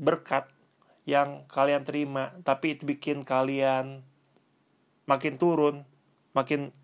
berkat 0.00 0.48
yang 1.08 1.48
kalian 1.48 1.88
terima 1.88 2.36
tapi 2.44 2.76
itu 2.76 2.84
bikin 2.84 3.24
kalian 3.24 4.04
makin 5.08 5.40
turun 5.40 5.88
makin 6.36 6.76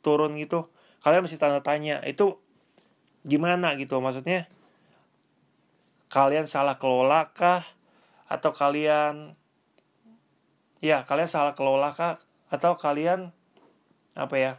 turun 0.00 0.40
gitu. 0.40 0.72
Kalian 1.04 1.24
mesti 1.24 1.36
tanda 1.36 1.60
tanya 1.60 2.00
itu 2.08 2.40
gimana? 3.24 3.76
gitu. 3.76 4.00
Maksudnya 4.00 4.48
kalian 6.08 6.48
salah 6.48 6.80
kelola 6.80 7.30
kah? 7.36 7.64
Atau 8.32 8.56
kalian 8.56 9.36
ya 10.80 11.04
kalian 11.04 11.28
salah 11.28 11.52
kelola 11.52 11.92
kah? 11.92 12.16
Atau 12.48 12.80
kalian 12.80 13.30
apa 14.16 14.36
ya 14.40 14.52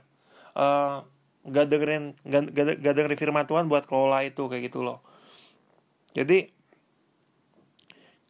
uh, 0.55 1.03
gak 1.43 1.67
dengerin 1.67 2.15
gak, 2.23 2.55
gak, 2.55 2.65
gak 2.79 2.93
dengerin 2.95 3.19
firman 3.19 3.45
Tuhan 3.49 3.65
buat 3.67 3.89
kelola 3.89 4.23
itu 4.23 4.45
kayak 4.45 4.71
gitu 4.71 4.85
loh. 4.85 5.01
Jadi 6.13 6.60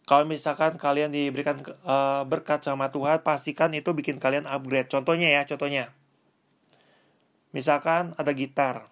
kalau 0.10 0.26
misalkan 0.28 0.76
kalian 0.76 1.14
diberikan 1.14 1.62
uh, 1.86 2.26
berkat 2.28 2.66
sama 2.66 2.90
Tuhan 2.90 3.22
pastikan 3.22 3.72
itu 3.72 3.94
bikin 3.94 4.18
kalian 4.18 4.50
upgrade. 4.50 4.90
Contohnya 4.90 5.30
ya 5.30 5.42
contohnya. 5.46 5.94
Misalkan 7.56 8.16
ada 8.18 8.32
gitar. 8.34 8.90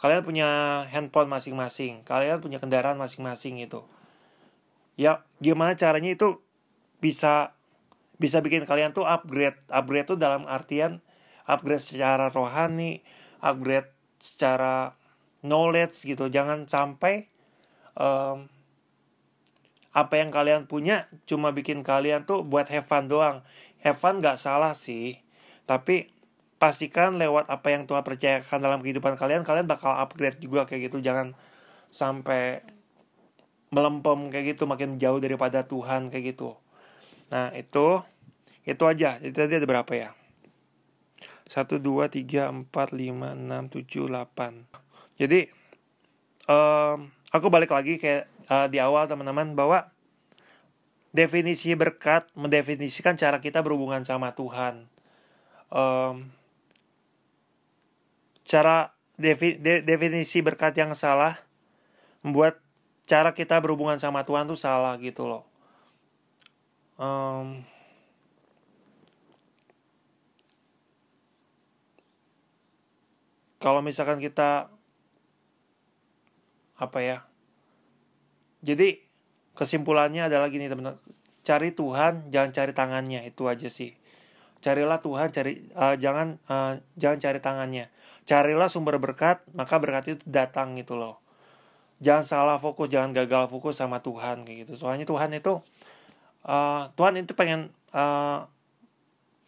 Kalian 0.00 0.24
punya 0.24 0.48
handphone 0.88 1.28
masing-masing. 1.28 2.02
Kalian 2.08 2.40
punya 2.40 2.56
kendaraan 2.56 2.96
masing-masing 2.96 3.60
itu 3.60 3.84
ya 5.00 5.24
gimana 5.40 5.72
caranya 5.80 6.12
itu 6.12 6.44
bisa 7.00 7.56
bisa 8.20 8.44
bikin 8.44 8.68
kalian 8.68 8.92
tuh 8.92 9.08
upgrade? 9.08 9.56
Upgrade 9.72 10.12
tuh 10.12 10.18
dalam 10.20 10.44
artian 10.44 11.00
upgrade 11.48 11.80
secara 11.80 12.28
rohani 12.28 13.00
upgrade 13.40 13.88
secara 14.20 14.92
knowledge 15.40 16.04
gitu. 16.04 16.28
Jangan 16.28 16.68
sampai 16.68 17.32
um, 17.96 18.52
apa 19.90 20.22
yang 20.22 20.30
kalian 20.30 20.70
punya 20.70 21.10
cuma 21.26 21.50
bikin 21.50 21.82
kalian 21.82 22.22
tuh 22.26 22.46
buat 22.46 22.70
have 22.70 22.86
fun 22.86 23.10
doang. 23.10 23.42
Have 23.82 23.98
fun 23.98 24.22
gak 24.22 24.38
salah 24.38 24.76
sih. 24.76 25.18
Tapi 25.66 26.10
pastikan 26.60 27.16
lewat 27.16 27.48
apa 27.48 27.72
yang 27.72 27.88
Tuhan 27.88 28.04
percayakan 28.04 28.58
dalam 28.60 28.78
kehidupan 28.84 29.16
kalian 29.16 29.42
kalian 29.42 29.66
bakal 29.66 29.94
upgrade 29.96 30.38
juga 30.38 30.68
kayak 30.68 30.92
gitu. 30.92 31.02
Jangan 31.02 31.34
sampai 31.90 32.62
melempem 33.70 34.30
kayak 34.30 34.58
gitu 34.58 34.66
makin 34.66 34.98
jauh 34.98 35.18
daripada 35.18 35.66
Tuhan 35.66 36.10
kayak 36.10 36.36
gitu. 36.36 36.54
Nah 37.34 37.50
itu 37.54 38.02
itu 38.66 38.82
aja. 38.86 39.18
Jadi 39.18 39.34
tadi 39.34 39.54
ada 39.58 39.66
berapa 39.66 39.92
ya? 39.94 40.10
Satu 41.50 41.82
dua 41.82 42.06
tiga 42.06 42.46
empat 42.46 42.94
lima 42.94 43.34
enam 43.34 43.66
tujuh 43.66 44.06
delapan 44.06 44.70
jadi 45.20 45.52
um, 46.48 47.12
aku 47.28 47.52
balik 47.52 47.76
lagi 47.76 48.00
kayak 48.00 48.24
uh, 48.50 48.66
di 48.66 48.82
awal 48.82 49.06
teman-teman 49.06 49.54
bahwa 49.54 49.88
definisi 51.14 51.72
berkat 51.78 52.26
mendefinisikan 52.34 53.14
cara 53.14 53.38
kita 53.38 53.62
berhubungan 53.62 54.02
sama 54.02 54.34
Tuhan 54.34 54.90
um, 55.70 56.28
cara 58.44 58.92
defi, 59.14 59.56
de, 59.56 59.80
definisi 59.86 60.42
berkat 60.42 60.74
yang 60.74 60.92
salah 60.98 61.38
membuat 62.26 62.58
cara 63.06 63.30
kita 63.32 63.58
berhubungan 63.62 63.96
sama 64.02 64.26
Tuhan 64.26 64.50
tuh 64.50 64.58
salah 64.58 64.94
gitu 64.98 65.26
loh. 65.26 65.44
Um, 67.00 67.64
kalau 73.56 73.80
misalkan 73.80 74.20
kita 74.20 74.68
apa 76.76 76.98
ya? 77.00 77.29
Jadi 78.60 79.00
kesimpulannya 79.56 80.28
adalah 80.28 80.48
gini 80.52 80.68
teman-teman, 80.68 81.00
cari 81.44 81.72
Tuhan, 81.72 82.28
jangan 82.28 82.50
cari 82.52 82.72
tangannya. 82.76 83.20
Itu 83.24 83.48
aja 83.48 83.68
sih. 83.72 83.96
Carilah 84.60 85.00
Tuhan, 85.00 85.32
cari 85.32 85.72
uh, 85.72 85.96
jangan 85.96 86.36
uh, 86.46 86.76
jangan 87.00 87.18
cari 87.18 87.38
tangannya. 87.40 87.88
Carilah 88.28 88.68
sumber 88.68 89.00
berkat 89.00 89.40
maka 89.56 89.80
berkat 89.80 90.16
itu 90.16 90.22
datang 90.28 90.76
gitu 90.76 91.00
loh. 91.00 91.18
Jangan 92.00 92.24
salah 92.24 92.56
fokus 92.60 92.88
jangan 92.92 93.12
gagal 93.16 93.48
fokus 93.48 93.80
sama 93.80 94.04
Tuhan 94.04 94.44
kayak 94.44 94.68
gitu. 94.68 94.72
Soalnya 94.76 95.08
Tuhan 95.08 95.32
itu 95.32 95.64
uh, 96.44 96.92
Tuhan 96.92 97.16
itu 97.16 97.32
pengen 97.32 97.72
uh, 97.96 98.44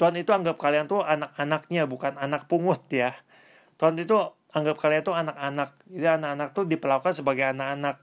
Tuhan 0.01 0.16
itu 0.16 0.33
anggap 0.33 0.57
kalian 0.57 0.88
tuh 0.88 1.05
anak-anaknya 1.05 1.85
bukan 1.85 2.16
anak 2.16 2.48
pungut 2.48 2.81
ya. 2.88 3.12
Tuhan 3.77 4.01
itu 4.01 4.16
anggap 4.53 4.81
kalian 4.81 5.05
tuh 5.05 5.14
anak-anak. 5.14 5.77
Jadi 5.92 6.09
anak-anak 6.09 6.48
tuh 6.57 6.64
diperlakukan 6.64 7.12
sebagai 7.12 7.53
anak-anak 7.53 8.01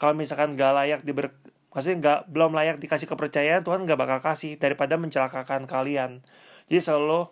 kalau 0.00 0.16
misalkan 0.16 0.56
gak 0.56 0.72
layak 0.72 1.00
diber 1.04 1.36
maksudnya 1.70 1.96
nggak 2.00 2.20
belum 2.32 2.56
layak 2.56 2.82
dikasih 2.82 3.06
kepercayaan 3.06 3.62
Tuhan 3.62 3.84
nggak 3.86 4.00
bakal 4.00 4.18
kasih 4.24 4.56
daripada 4.58 4.96
mencelakakan 4.98 5.68
kalian. 5.68 6.24
Jadi 6.66 6.80
selalu 6.80 7.30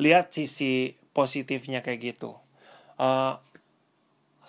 lihat 0.00 0.32
sisi 0.32 0.96
positifnya 1.12 1.84
kayak 1.84 2.16
gitu. 2.16 2.38
Uh, 2.96 3.36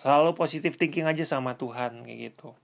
selalu 0.00 0.32
positif 0.32 0.80
thinking 0.80 1.04
aja 1.04 1.26
sama 1.26 1.58
Tuhan 1.60 2.06
kayak 2.06 2.32
gitu 2.32 2.56